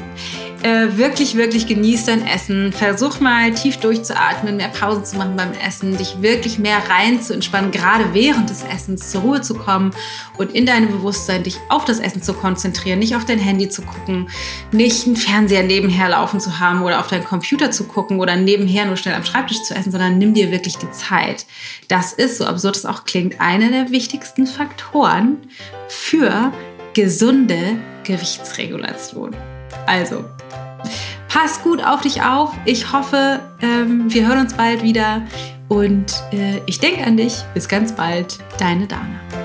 äh, 0.66 0.98
wirklich, 0.98 1.36
wirklich 1.36 1.68
genieß 1.68 2.06
dein 2.06 2.26
Essen. 2.26 2.74
Versuch 2.74 3.20
mal 3.20 3.54
tief 3.54 3.78
durchzuatmen, 3.78 4.58
mehr 4.58 4.70
Pausen 4.70 5.06
zu 5.06 5.16
machen 5.16 5.36
beim 5.38 5.52
Essen, 5.54 5.96
dich 5.96 6.24
wirklich 6.24 6.58
mehr 6.58 6.80
rein 6.90 7.22
zu 7.22 7.36
entspannen, 7.36 7.70
gerade 7.70 8.16
während 8.16 8.50
des 8.50 8.64
Essens 8.64 9.12
zur 9.12 9.22
Ruhe 9.22 9.42
zu 9.42 9.54
kommen 9.54 9.92
und 10.40 10.56
in 10.56 10.66
deinem 10.66 10.90
Bewusstsein 10.90 11.44
dich 11.44 11.60
auf 11.70 11.86
das 11.86 12.00
Essen 12.00 12.24
zu 12.24 12.34
konzentrieren, 12.34 12.98
nicht 12.98 13.16
auf 13.16 13.26
dein 13.26 13.38
Handy 13.38 13.70
zu 13.70 13.84
gucken, 13.84 14.28
nicht 14.72 15.06
einen 15.06 15.18
Fernseher 15.18 15.62
nebenher 15.62 16.10
laufen 16.10 16.40
zu 16.40 16.60
haben 16.60 16.82
oder 16.82 17.00
auf 17.00 17.08
deinen 17.08 17.26
Computer 17.26 17.70
zu 17.70 17.84
gucken 17.84 18.20
oder 18.20 18.36
nebenher 18.36 18.88
nur 18.88 18.98
schnell 18.98 19.14
am 19.14 19.24
Schreibtisch 19.24 19.62
zu 19.62 19.76
essen, 19.76 19.92
sondern 19.92 20.18
nimm 20.18 20.34
dir 20.34 20.50
wirklich 20.50 20.78
die 20.78 20.90
Zeit. 20.90 21.46
Das 21.90 22.12
ist, 22.12 22.40
so 22.40 22.46
absurd 22.46 22.76
es 22.76 22.88
auch 22.88 23.06
klingt, 23.06 23.40
einer 23.40 23.70
der 23.70 23.92
wichtigsten 23.92 24.48
Faktoren 24.48 25.38
für 25.90 26.52
gesunde 26.96 27.78
Gewichtsregulation. 28.04 29.36
Also, 29.86 30.26
pass 31.28 31.62
gut 31.62 31.84
auf 31.84 32.02
dich 32.02 32.24
auf. 32.24 32.54
Ich 32.66 32.92
hoffe, 32.92 33.40
ähm, 33.62 34.14
wir 34.14 34.28
hören 34.28 34.40
uns 34.40 34.54
bald 34.54 34.84
wieder 34.84 35.22
und 35.68 36.24
äh, 36.32 36.62
ich 36.66 36.80
denke 36.80 37.04
an 37.06 37.18
dich. 37.18 37.44
Bis 37.54 37.68
ganz 37.68 37.94
bald, 37.94 38.40
deine 38.60 38.88
Dana. 38.88 39.45